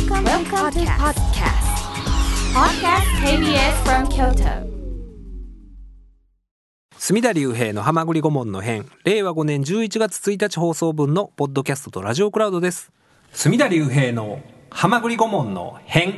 [0.00, 1.60] Welcome, Welcome to podcast.
[2.54, 3.04] Podcast.
[3.22, 4.66] KBS from Kyoto.
[6.96, 8.86] 隅田隆平の浜栗顧問の編。
[9.04, 12.90] 令和5年11月1日放送分のポッドキャストとラジオクラウドです。
[13.32, 14.40] 隅田隆平の
[14.70, 16.14] 浜栗顧問の編。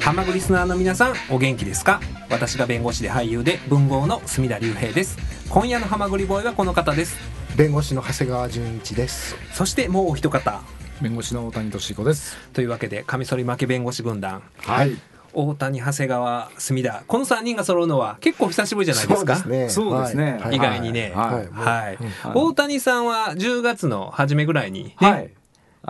[0.00, 2.00] 浜栗リスナーの皆さんお元気ですか？
[2.30, 5.18] 私が弁護士で俳優で文豪の隅田隆平です。
[5.50, 7.14] 今夜の浜栗ボーイはこの方です
[7.56, 9.34] 弁護士の長谷川純一です。
[9.54, 10.62] そしてもうお一方
[11.00, 12.36] 弁護士の大谷俊彦です。
[12.52, 14.94] というわけでカミソリ負け弁護士軍団はい。
[15.32, 21.12] 大谷長谷川隅田この3人が揃うのは結構久しぶりじゃないですかねそうですねはい意外にね。
[21.14, 25.30] はいはいはいうん大谷さんは10月の初めぐらいに、ねはい。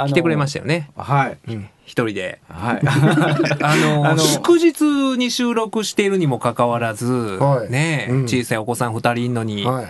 [0.08, 0.90] 来てくれましたよね。
[0.94, 1.38] はい。
[1.84, 2.38] 一人で。
[2.48, 2.80] はい。
[3.64, 9.86] あのあの祝日に収録しているにもかかわらず、はいね、うん小さいお子さん2人いんのに、はい。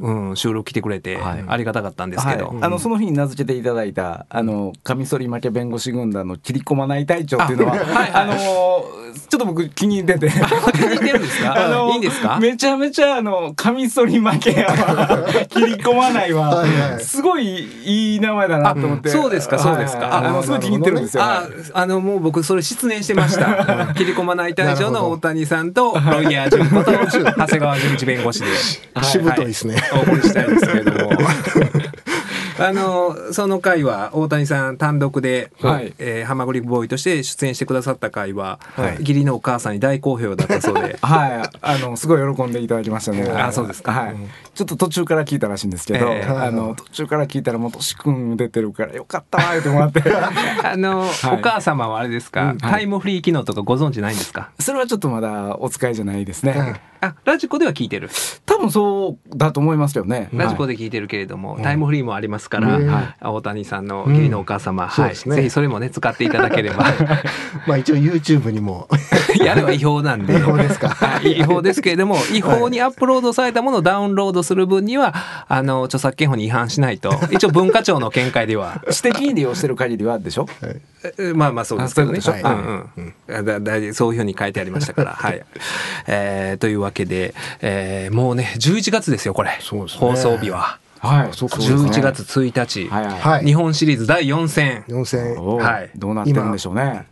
[0.00, 1.44] うん、収録来てくれて、はい。
[1.46, 2.48] ありがたかったんですけど。
[2.48, 8.32] はい、あのその日に名付けていただいたあのカミソリ負け弁護士軍団の切り込まない隊長っていうのはあはいあの
[9.30, 10.28] ちょっと僕気に入ってて。
[10.28, 11.54] 気に入ってるんですか？
[11.66, 12.38] あのいいんですか？
[12.40, 16.48] めちゃめちゃあのカミソリ負けやわ 切り込まないわ。
[16.56, 17.04] はいはい。
[17.04, 19.08] すごいいい名前だなと思って。
[19.08, 20.06] あそうですかそうですか。
[20.06, 21.22] はいあのすごい気に入ってるんですよ。
[21.22, 23.94] あ、あの、もう僕、それ失念してました。
[23.94, 28.46] 切り込まない隊長の大谷さんと、ロイヤー純子と、長谷川純一弁護士で。
[29.02, 29.76] しぶといですね。
[29.76, 31.10] はお送りしたいですけれども。
[32.60, 35.94] あの、その回は、大谷さん単独で、はい。
[35.98, 38.96] えー、ハマグリボーイとして出演してくださった回は、はい。
[39.00, 40.98] 義理のお母さんに大好評だったそうで。
[41.02, 43.22] はい、あのすごい喜んでいただきましたね。
[43.30, 43.92] あそうですか。
[43.92, 44.16] はい、
[44.54, 46.28] ちょっと途中から聞いたらしいんですけど、ええ。
[46.28, 50.02] あの途中から聞いたらもうとしくん出てるからよかったわ言ってもらって、
[50.62, 51.10] あの、はい。
[51.32, 54.50] お母様はあれですか、タイムフリー機能とかご存知ないんですか？
[54.58, 56.80] それはちょっとまだお使いじゃないですね。
[57.02, 58.10] あ、ラジコでは聞いてる。
[58.44, 60.28] 多分そうだと思いますよね。
[60.34, 62.86] ラジコで、で聞いてるけれども、タイムフリーもありますから、ね。
[62.86, 66.84] はい大谷さんの義理のお母様、はい、ぜひそれもね使っていただければ。
[67.66, 68.88] まあ一応 YouTube にも。
[69.44, 70.36] やれば違法なんで。
[70.36, 70.88] 違法ですか。
[70.88, 75.14] はい違法ですけれども 違法にアップロードされたものをダウンロードする分には
[75.48, 77.14] あの著作権法に違反しないと。
[77.30, 78.82] 一応文化庁の見解では。
[78.86, 80.46] 私的に利用してる限りはでしょ。
[81.18, 82.18] えまあまあそうですけどね。
[82.18, 83.44] あそういうんうん。
[83.44, 85.12] だだそういうふうに書いてありましたから。
[85.12, 85.42] はい。
[86.06, 89.50] えーというわけで、えーもうね、11月ですよ、これ。
[89.50, 89.58] ね。
[89.98, 90.78] 放送日は。
[91.00, 92.88] はい、そうか11月1日。
[92.88, 93.20] はいはい。
[93.20, 94.84] はい日本シリーズ第4戦。
[94.88, 97.06] 4000おーはいどうなってるんでしょうね。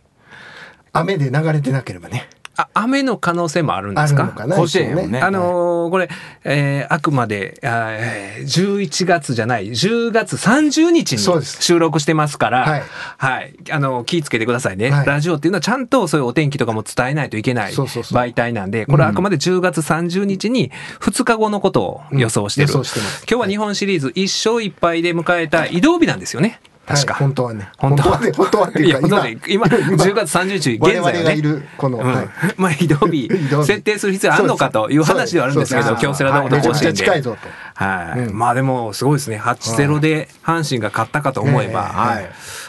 [0.93, 2.29] 雨で流れてなければね。
[2.61, 4.23] あ、雨の可能性もあるんであすか？
[4.23, 5.19] るのかな甲子ね。
[5.21, 6.09] あのーこれ、
[6.43, 12.83] えーあくまで、あーえー11月じゃない、10月30日に収録してますから、はい。
[13.17, 13.53] はい。
[13.71, 14.91] あの、気ぃつけてくださいね。
[14.91, 15.05] はい。
[15.05, 22.67] ラジオっていうのはちゃんとそういうお天気とかも伝えないといけない媒体なんで、これはあくまで10月30日に2日後のことを予想してる。
[22.67, 22.77] うん。
[22.77, 23.25] 予想してます。
[23.29, 26.59] 今日は日本シリーズ1勝1敗で迎えた移動日なんですよね。
[26.89, 27.13] 確か。
[27.13, 27.69] はい本当はね。
[27.77, 28.31] 本当はね。
[28.35, 32.27] 本当はっていうか今10月30日現在はねいるこの、うんはい
[32.57, 33.29] まあ移動日
[33.63, 36.93] 設定する必要あるのかという話ではあるんですけど、京セラドームと甲子園で。
[36.93, 37.47] 近いぞと。
[37.75, 39.39] はい、うんまあでもすごいですね。
[39.39, 42.19] 8-0で阪神が勝ったかと思えば。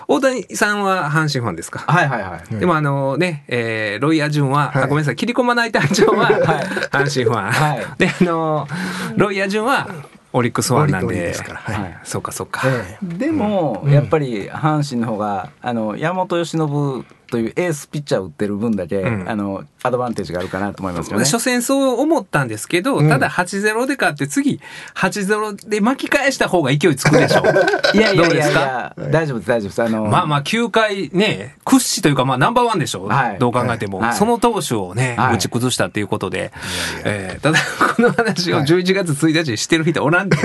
[0.06, 1.84] 大谷さんは阪神ファンですか？
[1.86, 2.56] はいはいはい。
[2.56, 6.28] でもあのね、えーロイヤー順は、はごめんなさい、切り込まない隊長は、
[6.90, 7.52] 阪神ファン。
[7.52, 8.66] はいで、あの
[9.16, 9.88] ロイヤー順は、
[10.32, 11.14] オリックスファンなんで。
[11.14, 11.58] ですから。
[11.58, 11.82] はい。
[11.82, 12.00] はい。
[12.04, 12.62] そうかそうか。
[12.66, 13.06] ええ。
[13.18, 19.28] でも、やっぱり阪神の方があの山本由伸というエースピッチャーを打ってる分だけ、うん。
[19.28, 21.24] あのアドバンテージがあるかなと思いますよね。
[21.24, 23.08] 初戦そう思ったんですけど、うん。
[23.08, 24.60] ただ8-0で勝って次
[24.94, 27.42] 8-0で巻き返した方が勢いつくでしょ。
[27.94, 28.60] いやいやいやいどうですか？
[28.60, 29.82] や大丈夫です大丈夫です。
[29.82, 33.04] あのまあまあ9回ね、屈指というかまあナンバーワンでしょ。
[33.06, 33.38] はい。
[33.38, 34.14] どう考えても、はい。
[34.14, 35.34] その投手をね、はい。
[35.36, 36.52] 打ち崩したっていうことで、
[37.04, 37.58] えーただ
[37.96, 40.36] この話を11月1日にしてる人おらんで、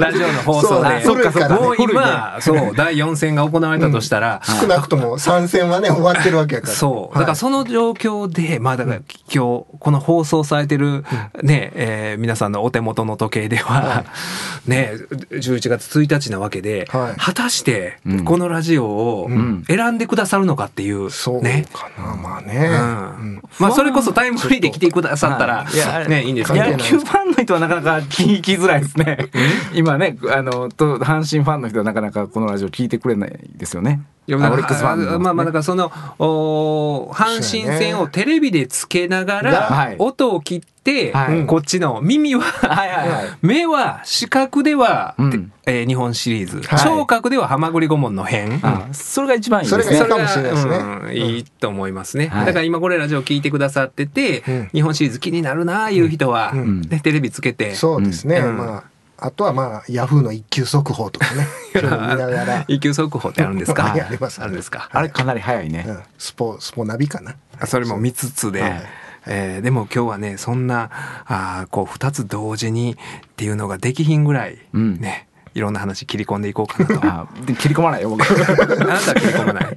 [0.00, 1.02] ラジオの放送で。
[1.04, 6.72] そうだそうかもう今、そう、第4戦が行われたとしたら、少なくとも参戦はね、終わってるわけやから。
[6.72, 7.18] そう。
[7.18, 11.04] だからその状況で、まあだから今日、この放送されてる
[11.42, 14.04] ね、えー皆さんのお手元の時計では、
[14.66, 14.92] ね、
[15.30, 17.20] 11月1日なわけで、はい。
[17.20, 18.24] 果たしてうん。
[18.24, 19.64] このラジオをん。
[19.66, 21.66] 選んでくださるのかっていう、そうね。
[21.72, 22.68] かな、まあうね。
[22.68, 23.42] ん。
[23.58, 25.66] まあそれこそタイムフリーで来てくださったら
[26.08, 26.64] ね、いいんですけど。
[26.64, 29.28] 野球ファンの人はなかなか聞きづらいですね。
[29.74, 34.00] 今ね、あの、と阪神ファンの人はなかなかこのラジオ聞いてくれないですよね。
[34.28, 35.12] いやオリックスファンの。
[35.12, 39.96] ねまあまあだからそのお阪神戦をテレビでつけながら、はい。
[39.98, 41.46] 音を切って、はい。
[41.46, 43.26] こっちの耳は、はいはいはい。
[43.40, 45.52] 目は視覚では、うん。
[45.66, 46.78] えー日本シリーズ、はい。
[46.78, 49.82] 聴覚ではハマグリ顧問の編、あそれが一番いいですね。
[49.84, 50.76] それがいいかもしれないですね。
[50.76, 52.46] うんいいと思いますね、はい。
[52.46, 54.68] だから今これラジオ聞いてくださってて、うん。
[54.74, 56.82] 日本シリーズ気になるなあいう人は、うん。
[56.82, 58.36] ね、テレビつけて、そうですね。
[58.40, 58.58] うん。
[58.58, 58.84] まあ、
[59.20, 61.46] あとはまあヤフーの一級速報とかね。
[62.68, 63.82] 一級速報ってあるんですか？
[63.84, 64.88] はいありますあるんですか？
[64.92, 65.84] あれかなり早いね。
[65.88, 65.98] うん。
[66.18, 67.34] スポスポナビかな。
[67.66, 68.82] それも見つつで、はい。
[69.26, 70.90] えーでも今日はねそんな
[71.26, 72.96] あーこう2つ同時にっ
[73.36, 75.00] ていうのができひんぐらい、うん。
[75.00, 77.42] ねいろんな話切り込んでいこうかなと。
[77.54, 78.20] 切り込まないよ僕。
[78.30, 79.76] なたは切り込まない、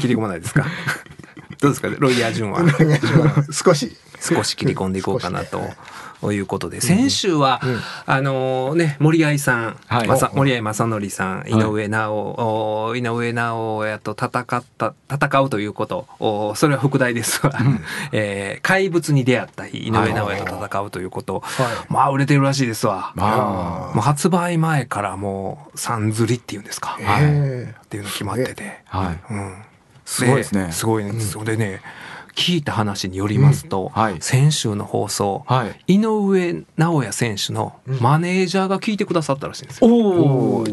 [0.00, 0.64] 切り込まないですか？
[1.62, 2.60] どうですかロイヤー順は。
[3.52, 3.96] 少し。
[4.20, 5.60] 少し切り込んでいこうかなと。
[6.30, 10.06] いうことで、先週は、うんあのね森合さん、はい。
[10.06, 16.06] まさ森合正則さん井上直、お井上直やと戦った戦うということ。
[16.20, 17.52] おそれは副題ですわ、
[18.12, 21.92] えー怪物に出会った日井上直也と戦うということ、はい。
[21.92, 23.12] まあ売れてるらしいですわ。
[23.16, 23.90] あ。
[23.94, 29.18] もう発売前からもう三釣りっていうんですか、はいっていうの決まってて、はい。
[29.32, 29.54] うん、
[30.04, 31.20] すごいですねすごいね。
[31.20, 31.80] それでね
[32.34, 34.02] 聞いた話によりますと、うん。
[34.02, 34.16] はい。
[34.20, 35.96] 先週の放送、はい。
[35.96, 39.90] 井上尚弥選手のマネージャーが聞いてくださったらしいんですよ。
[39.90, 40.64] おお。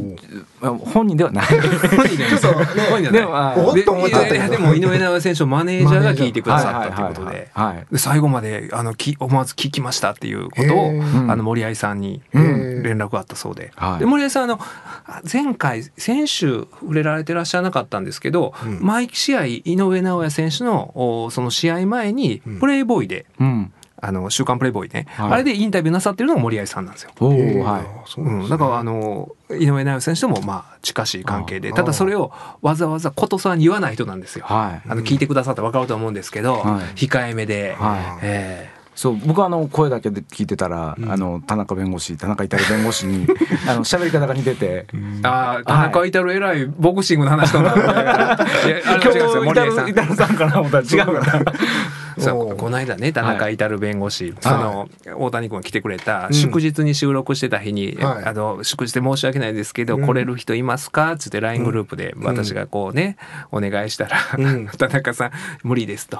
[0.62, 1.48] 本人ではない。
[1.48, 4.24] ちょっとねでもあおっと思った。
[4.24, 7.98] でいやいやでも井上尚弥選手のマネージャーが聞いてくださったということはいで。
[7.98, 12.84] 最後まであのき思わず聞きましたっていうことをあの森合さんにうん。
[12.84, 14.00] 連絡があったそうで,、はい。
[14.00, 18.80] で森合さんあのあ前回先週触れられてらっしゃらなかったんですけど、うん。
[18.82, 23.74] 毎試合井上尚弥選手のおその試合前にうんプレイボーイで、うん。
[24.01, 27.12] あの週刊プレイボーイね、はいあれでインタビューなさってるのが森合さんなんですよ。
[27.19, 28.22] おはい。
[28.22, 32.31] うん、だからあの井上尚弥選手ともまあ近しい関係であただそれを
[32.62, 34.46] わざわざことさんに言わない人なんですよ。
[34.46, 34.90] はい。
[34.90, 38.69] あの聞いてくださって分かると思うんですけど、はい控えめで、はいえ
[39.00, 41.10] そう僕はあの声だけで聞いてたら、うん。
[41.10, 43.25] あの田中弁護士田中至弁護士に
[43.66, 47.75] あの喋り方が似てて、ーああ田中至る偉いボクシングの話とか、
[48.68, 49.51] いや今日
[49.90, 51.46] 至るさんかな思ったら違うから
[52.19, 56.33] そうこの間ね田中至弁護士、その大谷君が来てくれた、うん。
[56.33, 58.25] 祝日に収録してた日に、はい。
[58.25, 60.06] あの祝日で申し訳ないですけど、うん。
[60.06, 63.18] 来れる人いますか?」っつって LINE グループで私がこうね、
[63.51, 64.68] お願いしたら、うん。
[64.77, 65.31] 田中さん
[65.63, 66.19] 「無理です」と、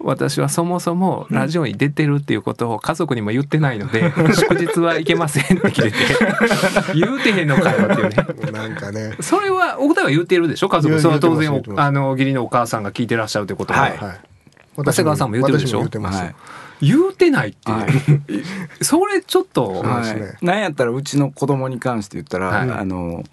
[0.00, 5.96] 私はそもそもラジオに出てるっていうことを家族にも言ってないので、 祝日はいけませんって切れて。
[6.94, 8.16] 言うてへんのかよっていうね。
[8.52, 9.12] なんかね。
[9.20, 10.68] それはお二人は言ってるでしょ？
[10.68, 11.00] 家族。
[11.00, 14.20] それは当然あの義理のお母さんが聞いてらっしゃるということは、はいはい
[14.84, 15.84] 長谷川さんも言ってるでしょ？
[15.84, 16.34] 言はい。
[16.80, 17.90] 言うてないって、はい。
[18.84, 22.70] それちょっと、はい、なんやったらうちの子供に関して言ったら、はい。
[22.70, 23.24] あの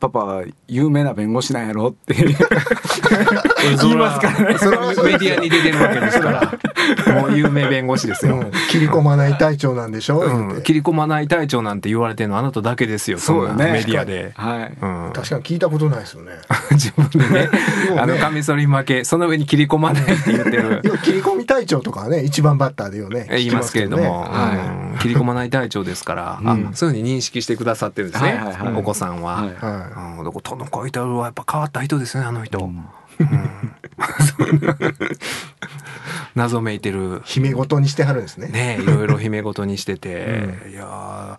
[0.00, 2.14] パパは有名な弁護士なんやろって。
[2.14, 4.58] 言いますからね。
[4.58, 6.58] それはメディアに出てるわけですから。
[7.20, 8.50] もう有名弁護士ですよ、うん。
[8.70, 10.20] 切り込まない隊長なんでしょ？
[10.20, 13.72] う切り込まない隊長なんて言われてるのあなただけですよそうよね。
[13.72, 16.32] メディアで、はい、うん、確かに聞いたことないですよね。
[16.72, 17.40] 自分でね。
[17.42, 17.50] ね。
[17.98, 20.80] あのカミソリ負けその上に切り込まないって言ってる。
[21.02, 23.26] 切り込み隊長とかはね一番バッターでよね。
[23.30, 24.98] 言いますけれども、聞きますうん。
[24.98, 26.48] 切り込まない隊長ですから、うん。
[26.48, 28.74] あそういうふうに認識してくださってるんですね、はいはいはい。
[28.74, 29.36] お子さんは。
[29.36, 32.84] はいうん、だから田中イタルはやっぱ変わった人ですねあの人、うん。
[36.34, 37.18] 謎めいてる。
[37.18, 38.48] い姫ごとにしてはるんですね。
[38.48, 41.36] ねいろいろ秘め事にしてて、いやー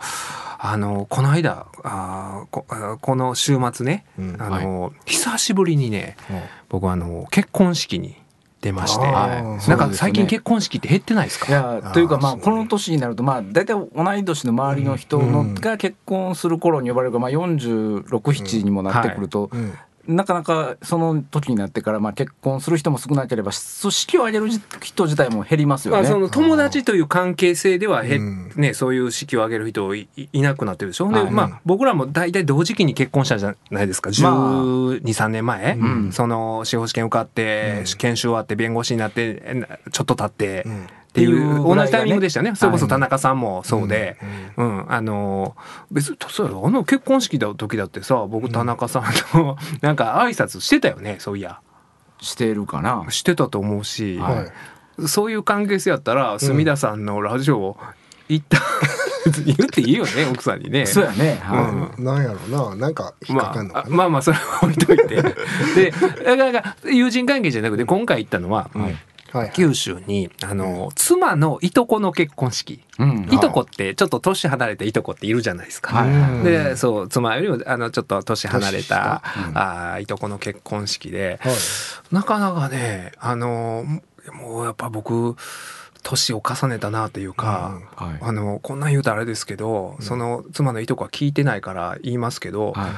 [0.64, 4.38] あのこの間あーこあこの週末ね、うん。
[4.40, 6.42] あの久しぶりにねうん。
[6.70, 8.21] 僕あの結婚式に
[8.62, 11.48] 出まして、あーなんか最近結婚式って減ってないですか？
[11.50, 19.74] いやというかまあこの年になるとまあ大体同い年の周りの人のうんが結婚する頃に呼ばれるかまあ467にもなってくるとうん
[20.12, 26.08] なかなかその時になってからまあ結婚する人も少なければそう式を挙げる人自体も減りますよまあ、ね。
[26.08, 28.52] その友達という関係性ではへ、うん。
[28.56, 31.32] ね、そういう式を挙げる人いいいなくなってるでしょ、ではい。
[31.32, 34.10] まあ、僕らも大体同時期に結婚したじゃないですか。
[34.22, 34.32] まあ。
[34.32, 36.12] 1 2 3年前、うん。
[36.12, 37.98] その司法試験受かって、うん。
[37.98, 44.18] 研修終わって弁護士になってちょっと経って、うんっていう同じタイミングでしたよねそれこそはい田中さんもそうで、
[44.56, 45.58] うんあの
[45.92, 49.04] 別にそうやあの結婚式だ時だってさ僕田中さん
[49.34, 51.60] と なんか挨拶してたよねそういや。
[52.22, 53.06] してるかな？
[53.10, 54.18] してたと思うし。
[54.18, 54.36] はい。
[54.36, 54.52] はい
[55.08, 57.78] そういう関係性やったら隅田さんのラジオ
[58.28, 58.60] 行った、
[59.26, 60.86] 別 に言っていいよね奥さんにね。
[60.86, 61.40] そうやね。
[61.42, 62.06] はうん。
[62.06, 62.76] なんやろな。
[62.76, 65.16] なんか引っかまあ、かんのかなまあまあそれは置いといて。
[65.76, 65.92] で
[66.24, 68.78] だから友人関係じゃなくて今回行ったのは、い。
[68.78, 69.11] はいはいはい
[69.54, 73.30] 九州にあの妻のいとこの結婚式、うん。
[73.32, 76.06] いとこってちょっと年離れたいとこっているじゃないですか。
[76.44, 81.54] でそう妻よりもあのちょっと年離れた年うんあーいとこの結婚式で、はい。
[82.12, 83.86] なかなかねあの
[84.34, 85.36] もうやっぱ僕
[86.04, 88.18] 年を重ねたなというか、はい。
[88.22, 92.92] あのこんなん言うとあれですけど、その妻のいとこは聞いてないから言いますけど、はい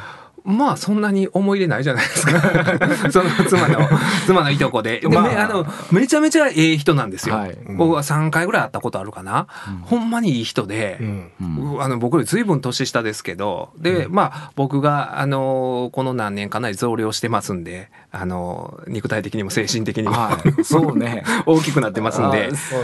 [0.44, 2.42] まあそんなに思い入れないじゃないですか。
[3.12, 3.90] その妻の
[4.26, 5.00] 妻のいとこで。
[5.00, 5.28] で、 まあ。
[5.28, 7.58] ねあのめちゃめちゃええ人なんですよ、はい。
[7.78, 9.48] 僕は3回ぐらい会ったことあるかな、
[9.84, 11.32] ほんまにいい人で、うん。
[11.42, 11.82] うん。
[11.84, 13.72] あの僕より随分年下ですけど。
[13.78, 20.64] で、まあ僕があのこの何年かなり増量してますんであの肉体的にも精神的にも、はい。
[20.64, 21.24] そうね。
[21.48, 22.52] 大きくなってますんで。
[22.56, 22.76] ス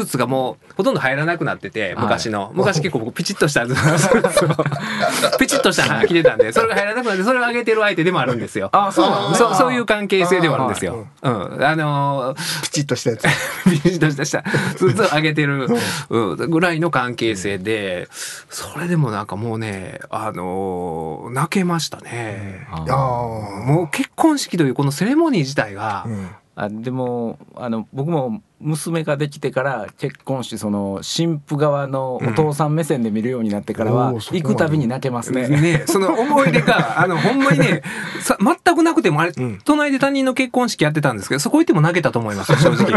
[0.00, 2.04] ーツがもうほとんど入らなくなっててはい。
[2.04, 3.64] 昔の、昔結構僕ピチッとした
[5.38, 8.68] ピチッとしたの着てたんでそれが入らなくなってそれを上げてる相手でもあるんですよ。
[8.72, 9.02] あそ
[9.32, 11.06] うそうそういう関係性ではあるんですよ。
[11.22, 13.22] うん、あのーピチッとしたやつ。
[13.70, 14.44] ビシッとした
[14.76, 15.68] スーツを上げてる
[16.10, 18.08] うんぐらいの関係性で
[18.50, 22.66] それでもなんかもうねあのー泣けましたね。
[22.70, 22.84] あ。
[22.86, 26.30] もう結婚式というこのセレモニー自体が、うん。
[26.58, 35.48] あでもあの僕も娘ができてから結婚してその新婦側のお父さん目線で見るようになってからは、行くたびに泣けますね。
[35.48, 37.82] ね、その思い出が、 あの、ほんまにね、
[38.20, 39.58] さ全くなくても、あれ、ん。
[39.64, 42.94] 隣で他人の結婚式やってたんですけど、そこ行っても泣けたと思いますよ、正直。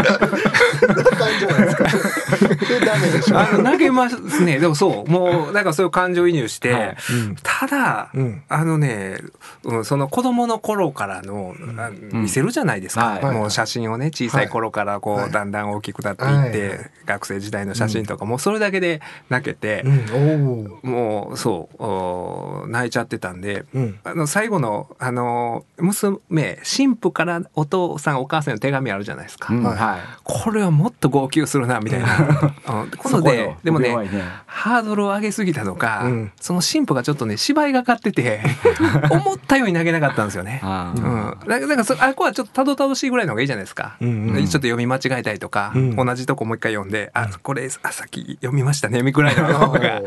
[3.34, 4.58] あの、泣けますね。
[4.58, 6.96] でもそう、もう、なんかそういう感情移入して、はい。
[7.10, 7.36] うん。
[7.42, 8.42] ただ、うん。
[8.48, 9.18] あのね、
[9.64, 13.18] うん、その子供の頃からの、あ見せるじゃないですか。
[13.22, 13.34] はい。
[13.34, 15.30] もう写真をね、小さい頃からこう、はい。
[15.30, 20.78] だんだん大きくなっていって、はい学生時代の写真とか、もうそれだけで泣けて、うん。
[20.82, 23.98] もうそうお泣いちゃってたんで、うん。
[24.04, 29.64] あの最後のあの娘新婦からお父さんお母さんの手紙あるじゃないですか、うん。
[29.64, 30.00] はいはい。
[30.22, 34.22] これはもっと号泣するなみたいな、 うん、このででもねね。
[34.46, 36.32] ハードルを上げすぎたのか、うん。
[36.40, 38.40] その新婦がちょっとね芝居がかってて
[39.10, 40.60] 思ったように投げなかったんですよね。
[40.62, 45.96] うん、だだからそあこはちょっとたどたどしいぐらいの方がいいじゃないですか、うんうんちょっと読み間違えたりとか、うん。
[45.96, 50.02] 同じとこもう一回読んで「あこれあさっき読みましたね」みぐらいの方が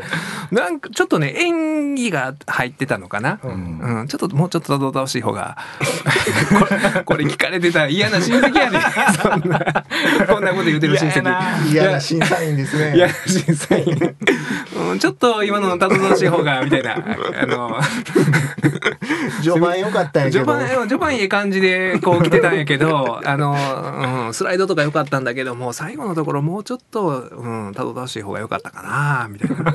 [0.50, 3.78] なんかちょっとね演技が入ってたのかな、うん。
[4.00, 5.58] うん、ちょっともうちょっとたどたどしい方が
[6.58, 8.78] これ これ聞かれてたら嫌な親戚やで
[9.20, 9.84] そんな
[10.26, 11.22] こんなこと言うてる親戚。
[11.22, 11.66] 嫌やな。
[11.66, 12.96] 嫌な審査員ですね。
[12.96, 14.14] 嫌な審査員、
[14.90, 16.94] うん、ちょっと今のたどたどしい方がみたいな。
[16.94, 17.80] あの
[19.52, 20.44] 序盤良かったんやけど。
[20.44, 23.56] 序盤序盤いい感じでこう来てたんやけど あの、
[24.26, 29.74] うん、スライドとか良かったんだけどもう最後のところもうちょっと、うん、たどたどしい方が良かったかなみたいな。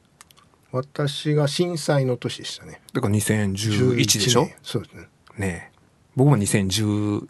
[0.72, 2.82] 私が震災の年でしたね。
[2.94, 4.44] だから2011でしょ？
[4.46, 4.56] 年。
[4.64, 5.08] そうですね。
[5.38, 5.78] ねえ。
[6.16, 7.28] 僕も2010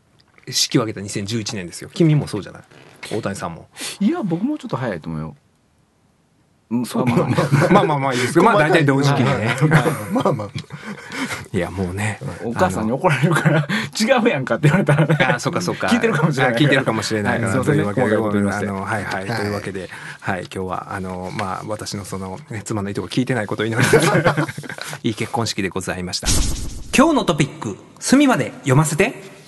[0.50, 1.90] 式を挙げた2011年ですよ。
[1.94, 2.64] 君もそうじゃない？
[3.10, 3.68] 大谷さんも。
[4.00, 5.36] いや僕もちょっと早いと思うよ。
[6.72, 7.84] うんそうまあまあまあ。
[7.86, 8.46] まあまあいいですけど。
[8.46, 9.56] まあ大体同時期にね。
[10.12, 10.48] まあまあ。
[11.54, 12.18] いやもうね。
[12.46, 13.68] お母さんに怒られるから
[14.00, 15.18] 違うやんかって言われたらね。
[15.36, 15.88] あそっかそっか。
[15.88, 19.38] 聞いてるかもしれないあ聞いてるかもしれないかというわけではいはい、はい。
[19.38, 19.90] というわけで
[20.22, 24.36] はい今日はあのまあ私のその、ね、妻のいとこ聞いてないことを祈りながら
[25.04, 26.28] いい結婚式でございました。
[26.96, 29.41] 今日のトピック隅まで読ませて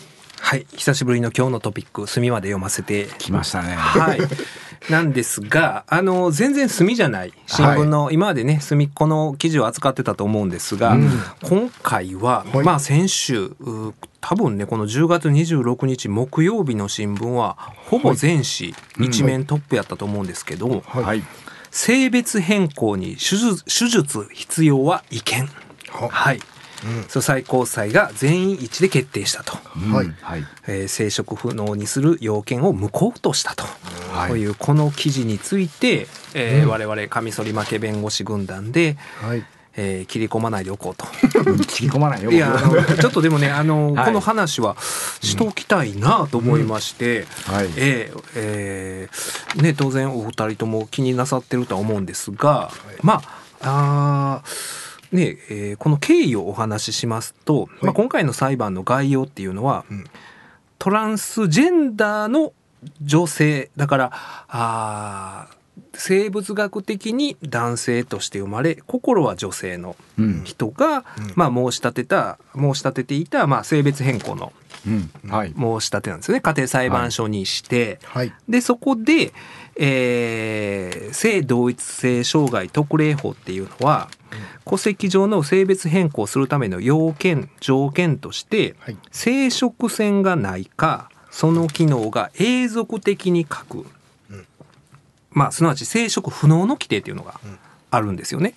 [0.44, 3.76] はい久しぶりの今日のトピック隅まで読ませて来ましたね。
[3.76, 4.20] はい。
[4.92, 10.98] なんですが、あの、全然墨じゃない新聞の、今までね、墨っこの記事を扱ってたと思うんですが、
[11.44, 21.24] 今回は、はいまあ先週、う多分ね、この10月26日木曜日の新聞は、ほぼ全紙一面トップやったと思うんですけど、はい。
[21.72, 25.48] 性別変更に手術手術必要は違憲。
[25.90, 26.40] ははい。
[27.08, 29.54] そう最高裁が全員一致で決定したと。
[29.54, 30.06] はい。
[30.06, 30.46] うんはい。
[30.68, 33.64] えー生殖不能にする要件を無効としたと,、
[34.12, 34.40] はい。
[34.40, 36.70] いうこの記事について、えーうん。
[36.70, 39.44] 我々カミソリ負け弁護士軍団で、はい。
[39.76, 41.08] えー切り込まないでおこうと。
[41.66, 44.06] 切り込まないよいやあのちょっとでもねあの、はい。
[44.06, 44.78] この話は
[45.22, 47.70] しときたいなと思いまして、はい。
[47.78, 52.70] えーえーね、当然お二人とも気になさってるとは思うんですが、
[53.02, 53.22] ま
[53.62, 54.83] ああー
[55.14, 60.04] ねえーこの経緯をお話ししますと、まあ、今回の裁判の概要っていうのは、うん。
[60.80, 62.52] トランスジェンダーの
[63.02, 64.12] 女性だから
[64.50, 65.56] あー
[65.96, 70.42] 生物学的に男性として生まれ心は女性のうん。
[70.44, 71.06] 人が、
[71.36, 74.52] まあ、申し立てた申し立てていた、まあ、性別変更の
[74.86, 75.30] うん。
[75.30, 75.54] はい。
[75.58, 76.42] 申し立てなんですよね。
[76.42, 78.34] 家庭裁判所にして、はい。
[78.50, 79.32] でそこで、
[79.78, 84.10] えー性同一性障害特例法っていうのは、
[84.66, 88.98] 戸籍上の性別変更するための要件条件として、はい。
[89.12, 93.86] 生殖腺がないかその機能が永続的に欠く、
[94.32, 94.48] うん。
[95.32, 97.60] まあすなわち生殖不能の規定っていうのがうん。
[97.92, 98.56] あるんですよね。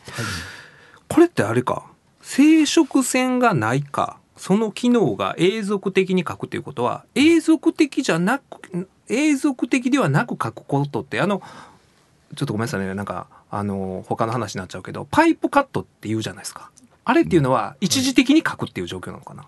[1.08, 1.85] これってあれか。
[2.23, 11.43] 生殖腺がないかその機能が永続的に書くということは永続的じゃなく永続的ではなく書くことってあの
[12.35, 12.93] ちょっとごめんなさいね。
[12.95, 16.71] なんかあの他の話になっちゃうけどパイプカットって言うじゃないですか。
[17.05, 19.47] あれっていうのは一時的に書くっていう状況なのかな、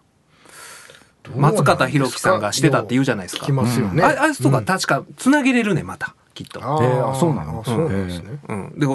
[1.35, 3.43] 松方弘樹さんがしてたって言うじゃないですか。
[3.43, 4.03] 聞きますよね。
[4.05, 4.59] ああれとか。
[4.59, 4.65] うん。
[4.65, 6.15] 確かつなげれるねまた
[6.45, 6.61] きっと。
[6.63, 7.61] あえーあそうなの？
[7.61, 8.39] あそうなんですね。
[8.49, 8.87] うん、で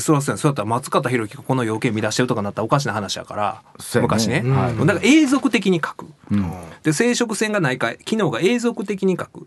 [0.00, 3.62] そうですねそうやったら松方弘樹がこの要件乱してるとかなったらおかしな話やから
[4.00, 4.86] 昔ね、はい。
[4.86, 6.06] だから永続的に書く。
[6.32, 6.50] うん。
[6.82, 9.46] で生殖腺がないか機能が永続的に書く、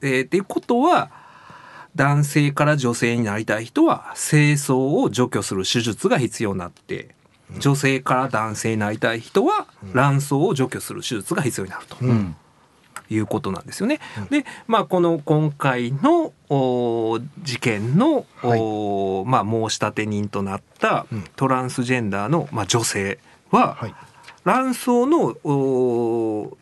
[0.00, 1.10] えーっていうことは
[1.96, 7.14] 男性から女性になりたい人は精巣を除去する手術が必要になって
[7.58, 11.96] 女性から男性になりたい人は卵巣を除去する手術が必要になると。
[12.00, 12.36] うん
[13.10, 14.00] いうことなんですよね。
[14.30, 23.18] で、まあ、この今回のお事件の、おまあ、申し立て人となったうんトランスジェンダーの、まあ、女性
[23.50, 23.94] は、はい。
[24.44, 26.56] 卵巣のお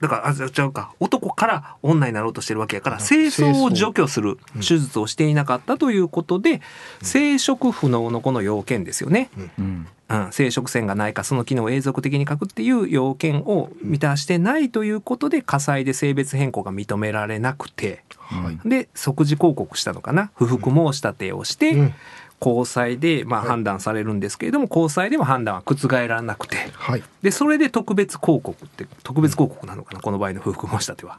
[0.00, 0.92] だからあちゃうか。
[1.00, 6.60] 男から女になろうとしてるわけやから精巣を除去する手術をしていなかったということで、
[7.02, 9.30] 生殖不能のこの要件ですよね。
[9.58, 9.86] うん。
[10.06, 18.04] うん、生殖腺がないかその機能を永続的に書くっていう要件を満たしてないということで火災で性別変更が認められなくて。
[18.18, 18.68] はい。
[18.68, 20.30] で即時抗告したのかな。
[20.34, 21.94] 不服申し立てをして、うん
[22.40, 27.02] 高裁でまあはい判断されるんですけれども、高裁でも判断は覆らなくてはい。
[27.22, 31.18] でそれで特別抗告って特別抗告なのかなこの場合の不服申し立ては。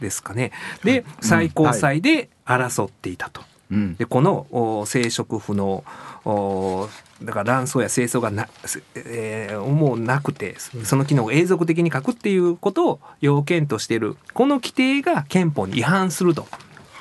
[0.00, 0.52] ですかね。
[0.84, 3.40] で最高裁で争っていたと。
[3.40, 5.82] うんでこのお生殖不能
[6.24, 6.88] お
[7.22, 8.48] だから卵巣や精巣がな、
[8.94, 16.46] えーもうなくてその機能を永続的に書くっていうことを要件としているこの規定が憲法に違反すると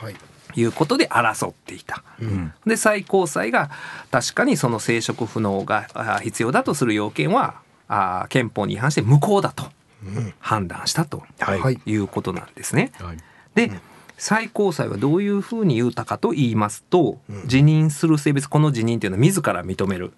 [0.01, 0.15] はい。
[0.55, 2.03] いうことで争っていた。
[2.19, 2.53] うん。
[2.65, 3.69] で最高裁が
[4.11, 7.55] 確かにその生殖不能があ必要だとする要件は
[7.87, 9.65] あ憲法に違反して無効だと
[10.03, 11.79] うん判断したとはいはい。
[11.85, 12.91] いうことなんですね。
[12.99, 13.17] はい
[13.55, 13.71] で、
[14.17, 17.47] 最高裁はどういうふうに言うたかと言いますと、うん。
[17.47, 20.11] 辞任する性別この辞任というのは自ら認める、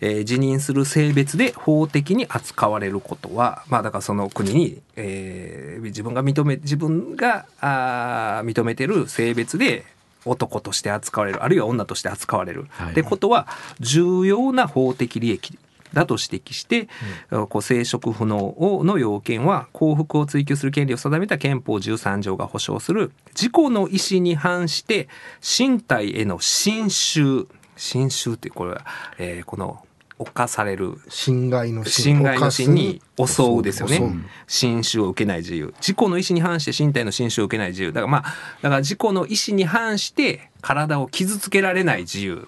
[0.00, 9.84] えー辞任する性別で法的に扱われることはまあだからその国に、えー自分が認め自分があー認めてる性別で
[10.24, 12.92] 男として扱われるあるいは女として扱われる、はい。
[12.92, 13.46] ってことは
[13.80, 15.58] 重要な法的利益
[15.94, 16.88] だと指摘して、
[17.30, 18.54] こう生殖不能
[18.84, 23.12] の要件は幸福を追求する権利を定めた憲法13条が保障する。
[23.28, 25.08] 自己の意思に反して
[25.40, 27.46] 身体への侵襲。
[27.76, 28.86] 侵襲ってこれは、
[29.18, 29.84] えーこの
[30.16, 34.00] 犯される侵害の侵害の侵に襲うですよね。
[34.46, 35.74] 侵襲を受けない自由。
[35.78, 37.92] 自己の意思に反して身体の侵襲を受けない自由。
[37.92, 38.22] だからまあ
[38.62, 42.46] だから自己の意思に反して体を傷つけられない自由、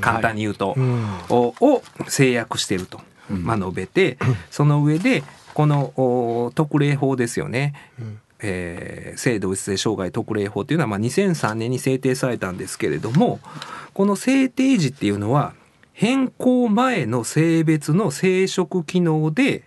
[0.00, 1.04] 簡単に言うと、うん。
[1.30, 4.18] をを制約していると、まあ、述べて
[4.50, 5.22] その上で
[5.54, 8.20] このお特例法ですよね、うん。
[8.40, 13.40] えー性同一性障害特例法というのはまあ2003年に制定されたんですけれども
[13.92, 15.52] この制定時っていうのは
[15.92, 19.64] 変更前の性別の生殖機能で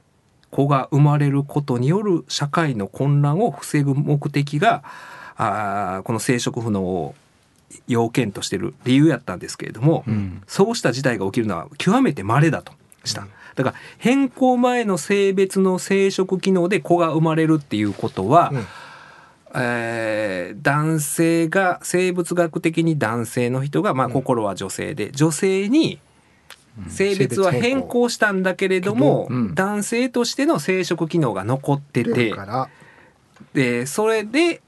[0.50, 4.84] 子が生まれることによる社会の混乱を防ぐ目的が
[5.36, 7.16] あーこの生殖不能を
[7.88, 10.42] 要件としてる理由やったんですけれども、うん。
[10.48, 13.28] そうした事態が起きるのは極めて稀だとした。
[13.56, 18.66] だから変更前の性別の生殖機能で子が生まれるっていうことは、うん。
[19.56, 26.00] えー男性が生物学的に男性の人が、まあ、心は女性で、女性に
[26.90, 29.56] 性別は変更したんだけれども、うん。
[29.56, 32.34] 男性としての生殖機能が残って出て
[33.54, 34.62] でそれで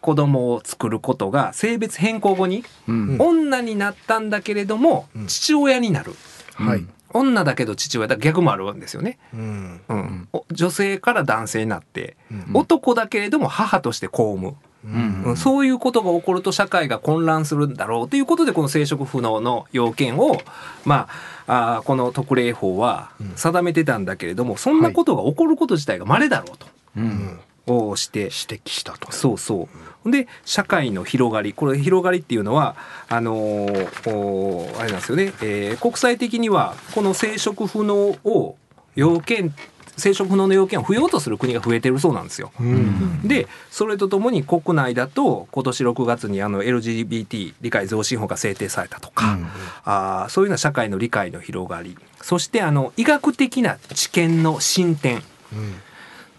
[0.00, 3.16] 子供を作ることが性別変更後にうん。
[3.20, 5.26] 女になったんだけれども、うん。
[5.26, 6.14] 父親になる。
[6.54, 6.86] はい。
[7.12, 9.18] 女だけど父親だ逆もあるんですよね。
[9.34, 9.80] うん。
[9.88, 10.28] うん。
[10.32, 12.46] お女性から男性になって、うん。
[12.54, 15.22] 男だけれども母として公務、うん。
[15.24, 15.36] うん。
[15.36, 20.40] そういうことが起こると社会が混乱するんだろうということでこの生殖不能の要件を
[20.84, 21.08] ま
[21.46, 23.32] ああーこの特例法はうん。
[23.34, 26.66] 定めてたんだけれども、そんなことが起こること自体が稀だろうと。
[26.96, 27.40] うん。
[27.66, 29.12] をして指摘したと。
[29.12, 29.68] そうそう。
[30.06, 31.52] で社会の広がり。
[31.52, 32.76] これ広がりっていうのは
[33.08, 38.56] あのーあれなんですよね、えー国際的にはこの生殖不能を
[38.96, 39.54] 要件
[39.96, 42.52] 生殖不能の要件を不要とする国が増えてるそうなんですよ。
[42.58, 43.20] うん。
[43.28, 49.38] でそれとともに国内だと今年6月にあの LGBT 理解増進法が制定されたとか、
[49.84, 51.98] あーそういうような社会の理解の広がり。
[52.22, 55.22] そしてあの医学的な知見の進展。
[55.52, 55.74] うん。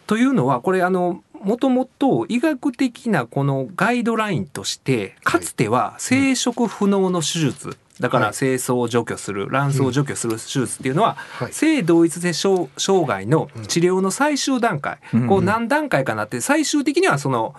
[0.07, 8.25] というのはこれあのもともと医学的なこのガイドラインとしてかつては生殖不能の手術だかはい。
[8.27, 11.53] ら精巣を除去する卵巣を除去する手術っていうのははい。
[11.53, 14.97] 性同一性障障害の治療の最終段階。
[15.13, 17.53] うんこう何段階かなって最終的にはその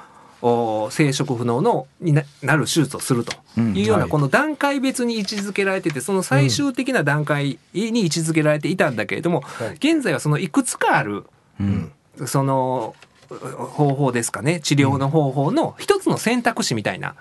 [0.45, 3.33] お生殖不能のにななる手術をすると。
[3.57, 3.77] うん。
[3.77, 4.09] いうようはない。
[4.09, 9.75] この段階別に位置づけられててその最終的な段階に位置づけられていたんだけれどもはい。
[9.75, 11.25] 現在はそのいくつかある
[11.61, 11.93] うん。
[12.27, 12.97] その
[13.39, 14.61] 方法ですかね。
[14.61, 17.15] 治療の方法の一つの選択肢みたいな、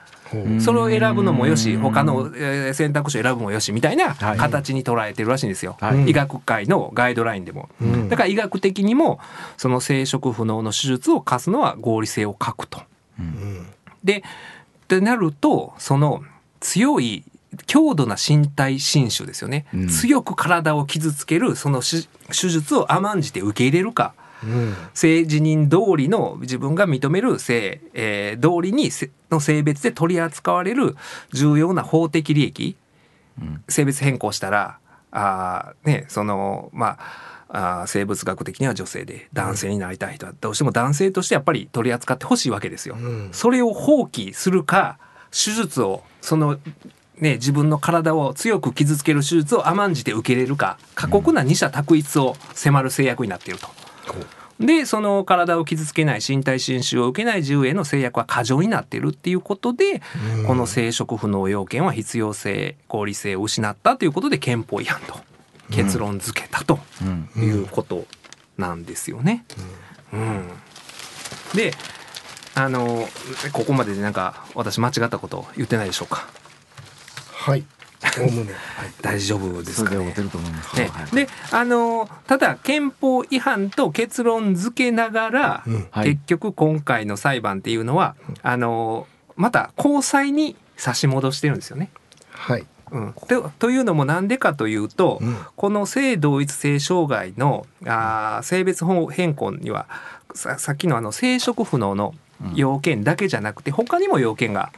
[0.59, 1.81] それを選ぶのもよしうん。
[1.81, 4.37] 他のえー選択肢を選ぶもよしみたいなはい。
[4.37, 6.09] 形に捉えてるらしいんですよ、はい。
[6.09, 7.69] 医学界のガイドラインでも。
[7.81, 8.09] うん。
[8.09, 9.19] だから医学的にも
[9.57, 12.81] その生殖不能の手術を課すのは合理性を欠くと。
[13.19, 13.67] うん。
[14.03, 16.23] でってなるとその
[16.59, 17.23] 強い
[17.65, 19.87] 強度な身体侵襲ですよね、うん。
[19.87, 24.13] 強く体を傷つけるその手手術を甘んじて受け入れるか。
[24.15, 24.20] うん
[24.93, 30.95] 性自認通りの自分が認める性、えー通りにせの性別で取り扱われる
[31.31, 32.75] 重要な法的利益
[33.39, 34.77] うん性別変更したら
[35.11, 42.95] あーねそのまああー生物学的には女性で男性になりたい人はどうしても男性としてやっぱり取り扱ってほしいわけですよ。
[42.99, 44.97] うんそれを放棄するか
[45.31, 46.57] 手術をその
[47.19, 53.67] ね自分の体を強く傷つける手術を甘んじて受け入れるか過酷な二者択一を迫る制約になっていると。
[54.59, 60.03] でその体を傷つけない身体侵襲を受けない自由への制約は過剰になっているっていうことで、
[60.37, 60.45] うん。
[60.45, 65.15] この生殖不能要件は必要性合理性を失ったということで憲法違反と
[65.71, 67.43] 結論付けたとうん。
[67.43, 68.05] いうこと
[68.57, 69.45] なんですよね。
[70.13, 70.49] うん。
[71.55, 71.73] で
[72.53, 73.07] あの
[73.53, 76.27] ここまででなんか私間違ったこと言ってないでしょうか？
[77.31, 77.63] はい。
[78.19, 78.53] おおむね。
[78.75, 78.91] はい。
[79.01, 80.75] 大丈夫ですかねそれで合ってると思います。
[80.75, 91.91] ねはいであのただ憲法違反と結論付けながら、うんはい結局今回の裁判っていうのはあのまた高裁に差し戻してるんですよね。
[92.31, 92.65] はい。
[92.91, 99.87] うん、とというのもなんでかというと、うんこの性同一性障害のあー性別変更には
[100.33, 102.13] ささっきのあの生殖不能の
[102.55, 104.71] 要件だけじゃなくて他にも要件が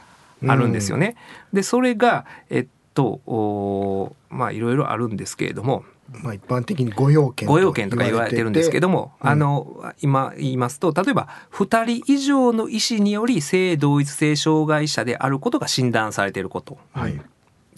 [0.46, 1.16] あるんですよね。
[1.52, 5.84] でそれがえっとまあいろいろあるんですけれども
[6.22, 16.78] まあ一般的にご用件ご用件とか言われてるんですけども、うんあの今言いますと例えば2人以上の医師により性同一性障害者であることが診断されていること。
[16.92, 17.20] はい。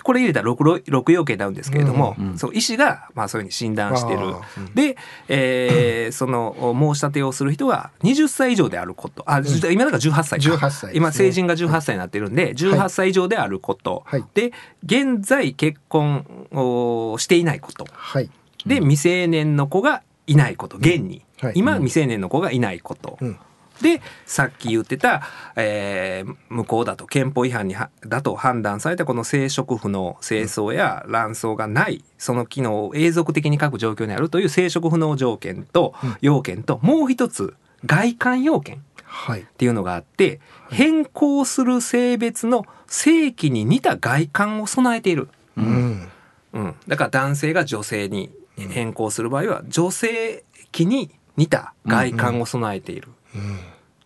[0.02, 4.26] これ入れたら 6, 6要件になるんですけれども、うんうんそう医師がまあそういうふうに診断してる。
[4.26, 4.96] うんで、
[5.28, 9.24] えー その申し立てをする人が20歳以上であること。
[9.26, 10.56] あ、じ今だから18歳か。
[10.56, 10.96] 18歳ね。
[10.96, 14.24] 今成人が18歳になってるんで18歳以上であること、はい。
[14.35, 14.52] で
[14.85, 17.87] 現在結婚をしていないこと。
[17.90, 18.30] はい。
[18.66, 20.76] で未成年の子がいないこと。
[20.78, 21.52] 現に、はい。
[21.56, 23.38] 今未成年の子がいないこと、うん。
[23.80, 25.22] でさっき言ってた、
[25.56, 39.46] えー無効だと憲法違反にはだと判断されたこの生殖不能精巣や卵巣がないその機能を永続的に書く状況にあるという生殖不能条件とうん要件ともう一つ外観要件っはい。
[39.56, 45.28] ていうのがあって変更する性別の性器に似た外観を備えている。
[45.56, 46.08] ううんん。
[46.52, 53.08] うん、だから男性が女性に変更する場合は女性器に似た外観を備えている。
[53.08, 53.14] うん。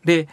[0.05, 0.29] で、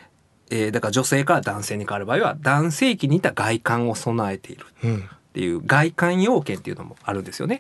[0.50, 5.10] えーだから女性から男性に変わる場合は男性器に似た外観を備えているうん。
[5.10, 7.60] っていう外観要件っていうのもあるんですよね。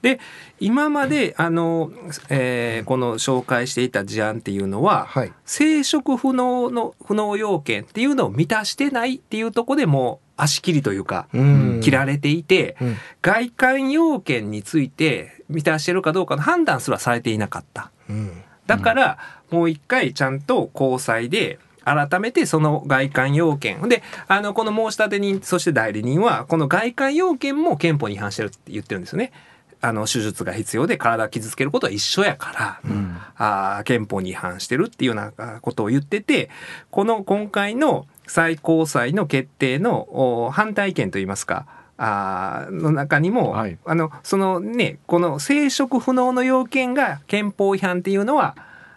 [0.00, 0.20] で
[0.60, 1.90] 今まであの、
[2.28, 5.32] えーこの紹介していた事案っていうのは、はい。
[5.44, 12.96] 生殖不能の不能要件っていうのを満たしてないっていうところでもう足切りというか、うん切られていて、うん。
[13.22, 17.90] 外観要件について満たしてるかどうかの判断すらされていなかった。
[18.08, 18.42] うん。
[18.66, 19.18] だから、
[19.50, 29.32] もう一回ちゃんと高裁で改めてその外観要件であのこの申し立て人そして代理人はこの外観要件も憲法に違反してるって言ってるんですよね。
[29.80, 36.48] あの手術が必要で体を傷つけることは一緒やから、うんあー憲法に違反してるっていうようなあことを言ってて
[36.90, 40.08] この今回の最高裁の決定の
[40.46, 41.66] お反対意見といいますか
[41.98, 43.78] あーの中にも、はい。
[43.84, 48.56] あのそのねこの生殖不能の要件が憲法違反っていうのは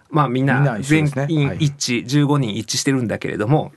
[0.09, 1.21] まあみんな全ですね。
[1.23, 3.71] はい員一致、15人一致してるんだけれども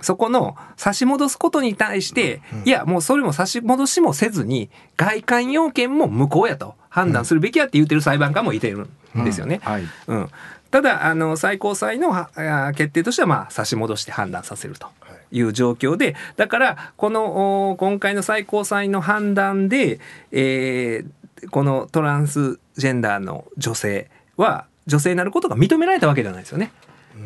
[0.00, 8.86] そこの差し戻すことに対して、いやもうそれも差し戻しもせずに外観要件も無効やと判断するべきやって言ってる裁判官もいてる
[9.18, 9.60] んですよね。
[9.62, 9.84] はい。
[10.08, 10.28] うん、
[10.70, 14.88] ただあの最高裁のはあ決定としてはまあ差し戻して判断させると
[15.34, 20.00] いう状況でだからこのお今回の最高裁の判断で、
[20.32, 21.10] えー
[21.50, 26.72] このトランスジェンダーの女性は女性になることが認められたわけではないですよね。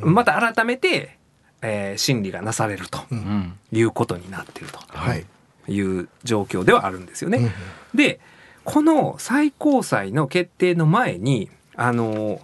[0.00, 1.18] また改めて、
[1.62, 4.80] えー審理がなされるとうんいうことになっていると。
[4.88, 5.24] はい。
[5.68, 7.38] いう状況ではあるんですよね。
[7.38, 7.50] うん
[7.96, 8.18] で
[8.64, 12.40] この最高裁の決定の前にあの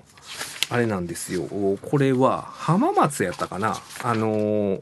[0.70, 1.42] あれなんですよ
[1.82, 4.80] これは浜松やったかなあの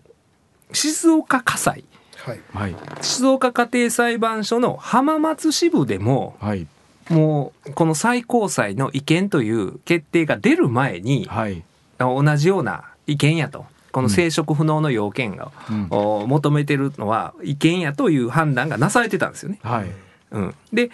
[0.73, 1.85] 静岡家裁
[2.17, 2.41] はい。
[2.53, 2.77] はい。
[3.01, 6.67] 静岡家庭裁判所の浜松支部でもはい。
[7.09, 11.63] もうこの最高裁の意見という決定が出る前にはい。
[11.99, 13.67] 同じような意見やと。
[13.91, 15.87] この生殖不能の要件が、うん。
[15.91, 19.59] お求めてるのは違憲やという判断がなされてたんですよね。
[19.63, 19.91] はい。
[20.33, 20.91] うん、で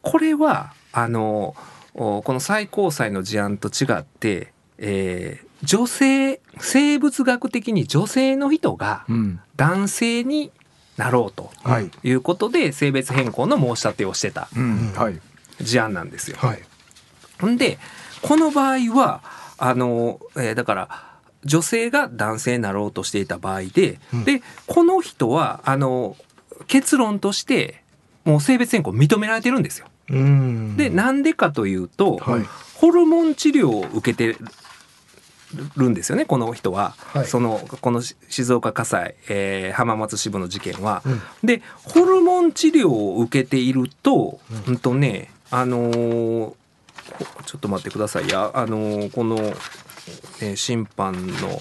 [0.00, 1.56] これはあの
[1.94, 10.50] おこの最高裁の事案と違って、えー女性生物学的に女性の人がうん男性に
[10.96, 11.90] なろうとはい。
[12.02, 14.48] いうことで性別変更の申し立てをしてた
[15.60, 16.36] 事案なんですよ。
[16.38, 16.62] はい。
[17.40, 17.78] ほんで
[18.22, 19.22] この場合は
[19.58, 20.88] あの、えーだから
[21.44, 26.16] 女性が男性になろうとしていた場合で、うんでこの人はあの
[26.66, 27.82] 結論として
[28.24, 29.86] もう性別変更認められてるんですよ。
[30.10, 30.76] うん。
[30.76, 32.42] でなんでかというと、はい
[32.74, 34.36] ホルモン治療を受けて
[35.76, 37.26] るんですよねこの人は、はい。
[37.26, 41.02] そのこの静岡火災、えー浜松支部の事件は。
[41.04, 41.20] うん。
[41.44, 45.92] でホルモン治療を受けていると、うん、とねあのー
[46.44, 46.54] ほ
[47.44, 48.50] ちょっと待ってくださいや。
[48.54, 49.36] あのーこの、
[50.40, 51.60] ね、審判の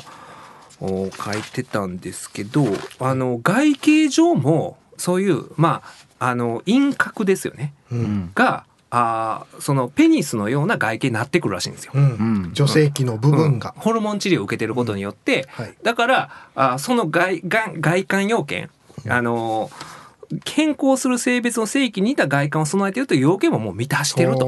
[0.82, 2.66] お書いてたんですけど
[3.00, 5.82] あの外形上もそういうま
[6.20, 7.74] ああの輪郭ですよね。
[7.92, 7.96] う。
[7.96, 8.32] うんん。
[8.34, 8.66] が
[8.98, 11.92] あーそのペニスのような外形になってくるらしいんですよ。
[11.94, 11.98] う。
[11.98, 13.82] うんん女性器の部分がうん。
[13.82, 15.76] ホルモン治療を受けてることによって、はい。
[15.84, 18.70] だからあその外外外観要件
[19.10, 19.70] あの
[20.46, 24.48] 変更する性別の正規に似た外観を備えているという要件ももう満たしてると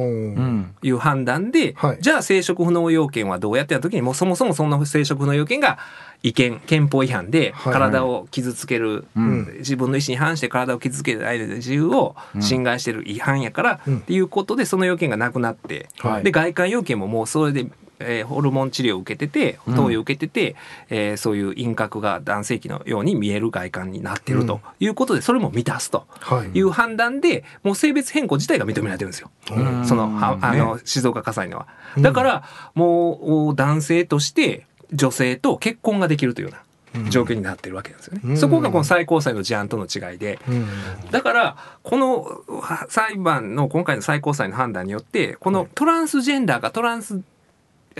[0.82, 1.98] いう判断で、はい。
[2.02, 5.78] じゃあ生殖不能要件はどうやってやった時にもうそもそもそんな生殖不能要件が
[6.24, 7.74] 違憲憲法違反ではい。
[7.74, 9.56] 体を傷つける、うん。
[9.60, 16.24] 自分の意思に反して体を傷つける間で自由を侵害してる違反やから、うんっていうことでその要件がなくなって、はい。
[16.24, 17.68] で外観要件ももうそれで、
[18.00, 20.56] えーホルモン治療を受けててうん投与を受けてて、
[20.90, 26.50] えーそういう輪郭が男性器のように見える外観になってるということでそれも満たすとはい。
[26.58, 29.32] いう判断でもう性別変更自体が認められてるんですよ。
[29.52, 31.68] うんそのはあの静岡火災のは。
[32.00, 32.44] だから
[32.76, 38.22] もう男性として女性と結婚ができるというような状況になってるわけですよね。
[38.24, 40.40] うんそこがこの最高裁の事案との違いで。
[40.48, 40.68] うん。
[41.12, 42.24] だからこの
[42.62, 47.22] は裁判の今回の最高裁の判断によってこのトランスジェンダーかトランス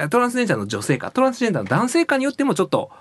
[0.10, 1.12] トランスジェンダーの女性か。
[1.12, 2.92] トランスジェンダーの男性かによってもちょっと